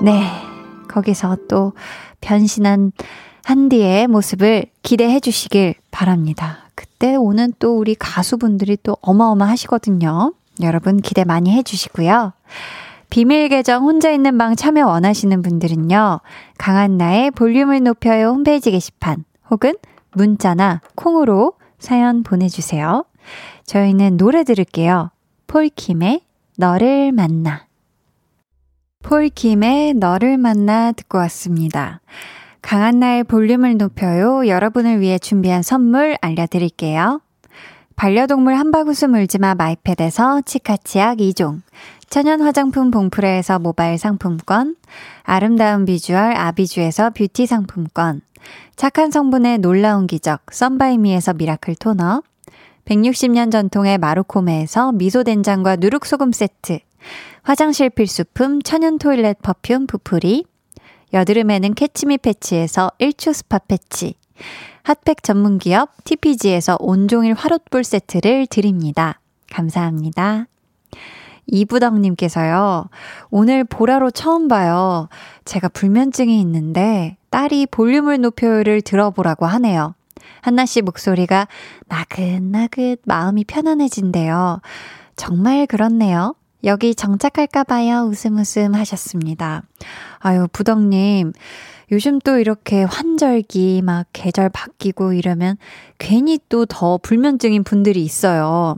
네. 0.00 0.51
거기서 0.92 1.38
또 1.48 1.72
변신한 2.20 2.92
한디의 3.44 4.06
모습을 4.06 4.66
기대해 4.82 5.18
주시길 5.18 5.74
바랍니다. 5.90 6.68
그때 6.74 7.16
오는 7.16 7.52
또 7.58 7.76
우리 7.76 7.94
가수분들이 7.94 8.78
또 8.82 8.96
어마어마하시거든요. 9.00 10.32
여러분 10.60 10.98
기대 10.98 11.24
많이 11.24 11.50
해 11.50 11.62
주시고요. 11.62 12.32
비밀 13.10 13.48
계정 13.48 13.82
혼자 13.84 14.10
있는 14.10 14.38
방 14.38 14.54
참여 14.54 14.86
원하시는 14.86 15.42
분들은요. 15.42 16.20
강한나의 16.58 17.30
볼륨을 17.32 17.82
높여요 17.82 18.28
홈페이지 18.28 18.70
게시판 18.70 19.24
혹은 19.50 19.74
문자나 20.12 20.80
콩으로 20.94 21.54
사연 21.78 22.22
보내주세요. 22.22 23.04
저희는 23.66 24.16
노래 24.16 24.44
들을게요. 24.44 25.10
폴킴의 25.46 26.22
너를 26.56 27.12
만나. 27.12 27.66
폴킴의 29.02 29.94
너를 29.94 30.38
만나 30.38 30.92
듣고 30.92 31.18
왔습니다. 31.18 32.00
강한나의 32.62 33.24
볼륨을 33.24 33.76
높여요. 33.76 34.46
여러분을 34.46 35.00
위해 35.00 35.18
준비한 35.18 35.62
선물 35.62 36.16
알려드릴게요. 36.20 37.20
반려동물 37.96 38.54
한바구스 38.54 39.06
물지마 39.06 39.54
마이패드에서 39.56 40.42
치카치약 40.42 41.18
2종, 41.18 41.60
천연 42.08 42.40
화장품 42.40 42.90
봉프레에서 42.90 43.58
모바일 43.58 43.98
상품권, 43.98 44.76
아름다운 45.22 45.84
비주얼 45.84 46.36
아비주에서 46.36 47.10
뷰티 47.10 47.46
상품권, 47.46 48.22
착한 48.76 49.10
성분의 49.10 49.58
놀라운 49.58 50.06
기적 50.06 50.40
썬바이미에서 50.50 51.34
miracle 51.34 51.74
토너, 51.76 52.22
160년 52.84 53.52
전통의 53.52 53.98
마루코메에서 53.98 54.92
미소된장과 54.92 55.76
누룩소금 55.76 56.32
세트, 56.32 56.80
화장실 57.42 57.90
필수품 57.90 58.62
천연 58.62 58.98
toilet 58.98 59.38
perfume 59.42 59.86
부풀이, 59.86 60.44
여드름에는 61.12 61.74
캐치미 61.74 62.18
패치에서 62.18 62.90
1초 62.98 63.32
스파 63.32 63.58
패치, 63.58 64.14
핫팩 64.84 65.22
전문 65.22 65.58
기업 65.58 65.90
TPG에서 66.04 66.76
온종일 66.80 67.34
화롯불 67.34 67.84
세트를 67.84 68.46
드립니다. 68.46 69.20
감사합니다. 69.52 70.46
이부덕님께서요, 71.46 72.88
오늘 73.30 73.64
보라로 73.64 74.10
처음 74.10 74.48
봐요. 74.48 75.08
제가 75.44 75.68
불면증이 75.68 76.40
있는데 76.40 77.16
딸이 77.30 77.66
볼륨을 77.66 78.20
높여요를 78.20 78.82
들어보라고 78.82 79.46
하네요. 79.46 79.94
한나 80.40 80.66
씨 80.66 80.82
목소리가 80.82 81.48
나긋나긋 81.86 83.00
마음이 83.04 83.44
편안해진대요. 83.44 84.60
정말 85.16 85.66
그렇네요. 85.66 86.34
여기 86.64 86.94
정착할까봐요. 86.94 88.02
웃음 88.02 88.38
웃음 88.38 88.74
하셨습니다. 88.74 89.62
아유, 90.18 90.46
부덕님. 90.52 91.32
요즘 91.90 92.18
또 92.20 92.38
이렇게 92.38 92.84
환절기, 92.84 93.82
막 93.82 94.06
계절 94.12 94.48
바뀌고 94.48 95.12
이러면 95.12 95.56
괜히 95.98 96.38
또 96.48 96.64
더 96.64 96.98
불면증인 96.98 97.64
분들이 97.64 98.02
있어요. 98.02 98.76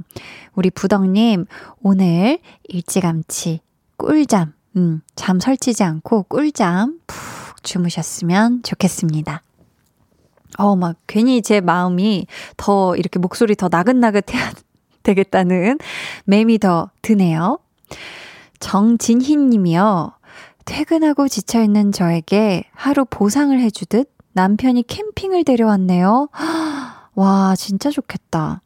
우리 0.54 0.70
부덕님, 0.70 1.46
오늘 1.82 2.38
일찌감치 2.64 3.60
꿀잠, 3.96 4.54
음, 4.76 5.00
잠 5.14 5.38
설치지 5.38 5.84
않고 5.84 6.24
꿀잠 6.24 6.98
푹 7.06 7.62
주무셨으면 7.62 8.62
좋겠습니다. 8.64 9.42
어, 10.58 10.74
막 10.74 10.96
괜히 11.06 11.42
제 11.42 11.60
마음이 11.60 12.26
더 12.56 12.96
이렇게 12.96 13.18
목소리 13.18 13.54
더 13.54 13.68
나긋나긋해야 13.70 14.52
되겠다는 15.04 15.78
맴이 16.24 16.58
더 16.58 16.90
드네요. 17.02 17.58
정진희 18.60 19.36
님이요. 19.36 20.12
퇴근하고 20.64 21.28
지쳐있는 21.28 21.92
저에게 21.92 22.64
하루 22.72 23.04
보상을 23.04 23.58
해주듯 23.58 24.10
남편이 24.32 24.84
캠핑을 24.86 25.44
데려왔네요. 25.44 26.28
와, 27.14 27.54
진짜 27.56 27.90
좋겠다. 27.90 28.62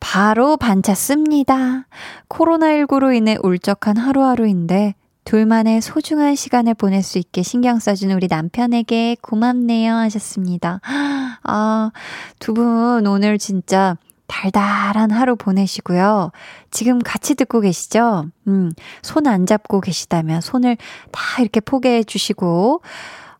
바로 0.00 0.56
반차 0.56 0.94
씁니다. 0.94 1.86
코로나19로 2.28 3.14
인해 3.14 3.36
울적한 3.42 3.96
하루하루인데 3.96 4.94
둘만의 5.24 5.80
소중한 5.80 6.34
시간을 6.34 6.74
보낼 6.74 7.02
수 7.02 7.18
있게 7.18 7.42
신경 7.42 7.78
써준 7.78 8.10
우리 8.12 8.26
남편에게 8.28 9.16
고맙네요 9.22 9.94
하셨습니다. 9.94 10.80
아, 11.42 11.90
두 12.38 12.52
분 12.54 13.06
오늘 13.06 13.38
진짜 13.38 13.96
달달한 14.26 15.10
하루 15.10 15.36
보내시고요. 15.36 16.30
지금 16.70 16.98
같이 16.98 17.34
듣고 17.34 17.60
계시죠? 17.60 18.26
음, 18.48 18.70
손 19.02 19.26
안 19.26 19.46
잡고 19.46 19.80
계시다면 19.80 20.40
손을 20.40 20.76
다 21.12 21.20
이렇게 21.40 21.60
포개해 21.60 22.04
주시고, 22.04 22.82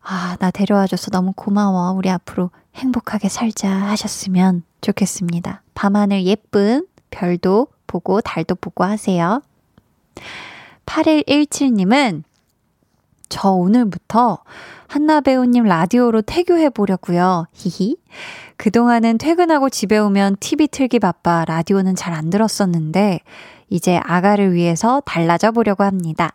아, 0.01 0.37
나 0.39 0.51
데려와줘서 0.51 1.11
너무 1.11 1.33
고마워. 1.35 1.91
우리 1.93 2.09
앞으로 2.09 2.51
행복하게 2.75 3.29
살자 3.29 3.69
하셨으면 3.69 4.63
좋겠습니다. 4.81 5.61
밤하늘 5.73 6.25
예쁜 6.25 6.85
별도 7.09 7.67
보고 7.87 8.21
달도 8.21 8.55
보고 8.55 8.83
하세요. 8.83 9.41
8117님은 10.85 12.23
저 13.29 13.49
오늘부터 13.49 14.39
한나 14.87 15.21
배우님 15.21 15.63
라디오로 15.63 16.21
태교해 16.21 16.69
보려고요. 16.69 17.47
히히. 17.53 17.97
그동안은 18.57 19.17
퇴근하고 19.17 19.69
집에 19.69 19.97
오면 19.97 20.37
TV 20.39 20.67
틀기 20.67 20.99
바빠 20.99 21.43
라디오는 21.45 21.95
잘 21.95 22.13
안 22.13 22.29
들었었는데 22.29 23.19
이제 23.69 23.99
아가를 24.03 24.53
위해서 24.53 25.01
달라져 25.05 25.51
보려고 25.51 25.83
합니다. 25.83 26.33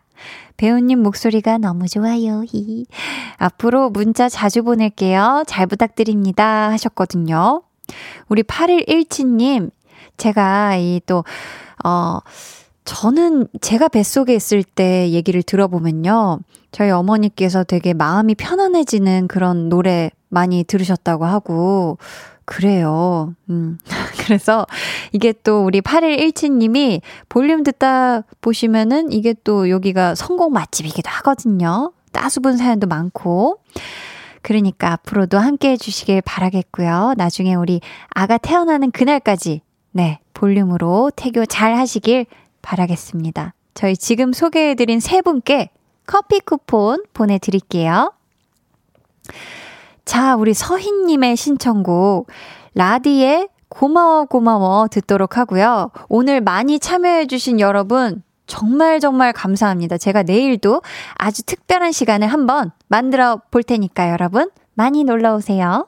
배우님 0.57 1.01
목소리가 1.01 1.57
너무 1.57 1.87
좋아요. 1.87 2.43
히히. 2.45 2.85
앞으로 3.37 3.89
문자 3.89 4.29
자주 4.29 4.63
보낼게요. 4.63 5.45
잘 5.47 5.65
부탁드립니다. 5.65 6.69
하셨거든요. 6.71 7.63
우리 8.27 8.43
8117님, 8.43 9.71
제가 10.17 10.75
이 10.75 11.01
또, 11.07 11.23
어, 11.83 12.19
저는 12.85 13.47
제가 13.61 13.87
뱃속에 13.87 14.33
있을 14.33 14.63
때 14.63 15.09
얘기를 15.11 15.43
들어보면요. 15.43 16.39
저희 16.71 16.89
어머니께서 16.89 17.63
되게 17.63 17.93
마음이 17.93 18.35
편안해지는 18.35 19.27
그런 19.27 19.69
노래 19.69 20.09
많이 20.29 20.63
들으셨다고 20.63 21.25
하고, 21.25 21.97
그래요. 22.45 23.33
음. 23.49 23.77
그래서 24.25 24.65
이게 25.11 25.33
또 25.43 25.63
우리 25.63 25.81
8117님이 25.81 27.01
볼륨 27.29 27.63
듣다 27.63 28.23
보시면은 28.41 29.11
이게 29.11 29.33
또 29.43 29.69
여기가 29.69 30.15
성공 30.15 30.51
맛집이기도 30.51 31.09
하거든요. 31.09 31.93
따수분 32.11 32.57
사연도 32.57 32.87
많고. 32.87 33.59
그러니까 34.41 34.93
앞으로도 34.93 35.37
함께 35.37 35.71
해주시길 35.71 36.23
바라겠고요. 36.23 37.13
나중에 37.15 37.55
우리 37.55 37.79
아가 38.09 38.37
태어나는 38.37 38.91
그날까지, 38.91 39.61
네, 39.91 40.19
볼륨으로 40.33 41.11
태교 41.15 41.45
잘 41.45 41.75
하시길 41.75 42.25
바라겠습니다. 42.61 43.53
저희 43.73 43.95
지금 43.95 44.33
소개해드린 44.33 44.99
세 44.99 45.21
분께 45.21 45.69
커피 46.05 46.39
쿠폰 46.39 47.03
보내드릴게요. 47.13 48.13
자, 50.05 50.35
우리 50.35 50.53
서희님의 50.53 51.35
신청곡, 51.35 52.27
라디의 52.75 53.49
고마워, 53.69 54.25
고마워 54.25 54.87
듣도록 54.89 55.37
하고요. 55.37 55.91
오늘 56.09 56.41
많이 56.41 56.79
참여해주신 56.79 57.59
여러분, 57.59 58.23
정말 58.45 58.99
정말 58.99 59.31
감사합니다. 59.31 59.97
제가 59.97 60.23
내일도 60.23 60.81
아주 61.15 61.43
특별한 61.43 61.93
시간을 61.93 62.27
한번 62.27 62.71
만들어 62.89 63.41
볼 63.49 63.63
테니까 63.63 64.09
여러분, 64.09 64.49
많이 64.73 65.05
놀러 65.05 65.35
오세요. 65.35 65.87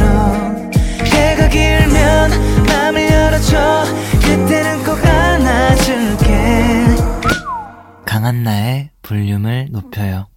한나의 8.31 8.91
볼륨을 9.01 9.67
높여요 9.71 10.27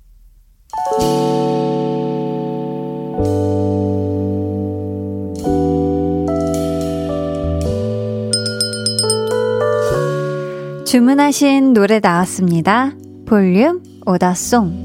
주문하신 10.84 11.72
노래 11.72 12.00
나왔습니다. 12.00 12.94
볼륨 13.26 13.80
오다송 14.06 14.82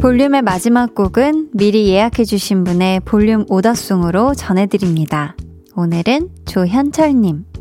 볼륨의 0.00 0.42
마지막 0.42 0.94
곡은 0.94 1.50
미리 1.52 1.88
예약해주신 1.88 2.62
분의 2.62 3.00
볼륨 3.00 3.44
오더송으로 3.48 4.34
전해드립니다. 4.34 5.34
오늘은 5.74 6.28
조현철님. 6.46 7.51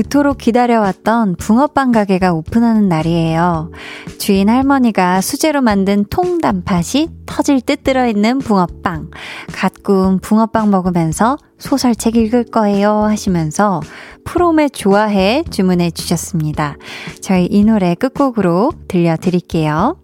그토록 0.00 0.38
기다려왔던 0.38 1.36
붕어빵 1.36 1.92
가게가 1.92 2.32
오픈하는 2.32 2.88
날이에요. 2.88 3.70
주인 4.16 4.48
할머니가 4.48 5.20
수제로 5.20 5.60
만든 5.60 6.06
통단팥이 6.08 7.08
터질 7.26 7.60
듯 7.60 7.84
들어있는 7.84 8.38
붕어빵. 8.38 9.10
갓 9.52 9.82
구운 9.82 10.18
붕어빵 10.18 10.70
먹으면서 10.70 11.36
소설책 11.58 12.16
읽을 12.16 12.44
거예요 12.44 13.02
하시면서 13.02 13.82
프롬의 14.24 14.70
좋아해 14.70 15.44
주문해 15.50 15.90
주셨습니다. 15.90 16.76
저희 17.20 17.44
이 17.44 17.62
노래 17.62 17.94
끝곡으로 17.94 18.72
들려드릴게요. 18.88 19.99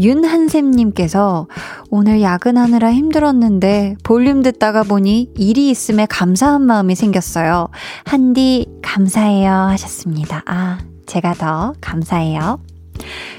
윤한샘님께서 0.00 1.46
오늘 1.90 2.22
야근하느라 2.22 2.92
힘들었는데 2.92 3.96
볼륨 4.02 4.42
듣다가 4.42 4.82
보니 4.82 5.30
일이 5.36 5.70
있음에 5.70 6.06
감사한 6.06 6.62
마음이 6.62 6.94
생겼어요. 6.94 7.68
한디 8.04 8.66
감사해요 8.82 9.50
하셨습니다. 9.50 10.42
아, 10.46 10.78
제가 11.06 11.34
더 11.34 11.74
감사해요. 11.80 12.60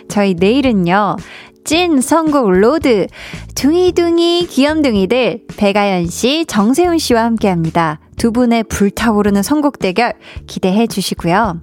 저희 0.07 0.35
내일은요. 0.35 1.15
찐 1.63 2.01
선곡 2.01 2.49
로드 2.49 3.07
둥이둥이 3.55 4.47
귀염둥이들 4.47 5.45
배가연 5.57 6.07
씨, 6.07 6.45
정세훈 6.47 6.97
씨와 6.97 7.23
함께합니다. 7.23 7.99
두 8.17 8.31
분의 8.31 8.63
불타오르는 8.63 9.43
선곡 9.43 9.79
대결 9.79 10.13
기대해 10.47 10.87
주시고요. 10.87 11.61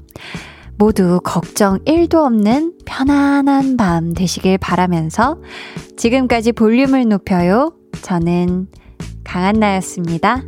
모두 0.79 1.21
걱정 1.25 1.79
1도 1.81 2.25
없는 2.25 2.75
편안한 2.87 3.77
밤 3.77 4.15
되시길 4.15 4.59
바라면서 4.59 5.43
지금까지 5.97 6.53
볼륨을 6.53 7.09
높여요. 7.09 7.73
저는 8.03 8.69
강한나였습니다. 9.25 10.45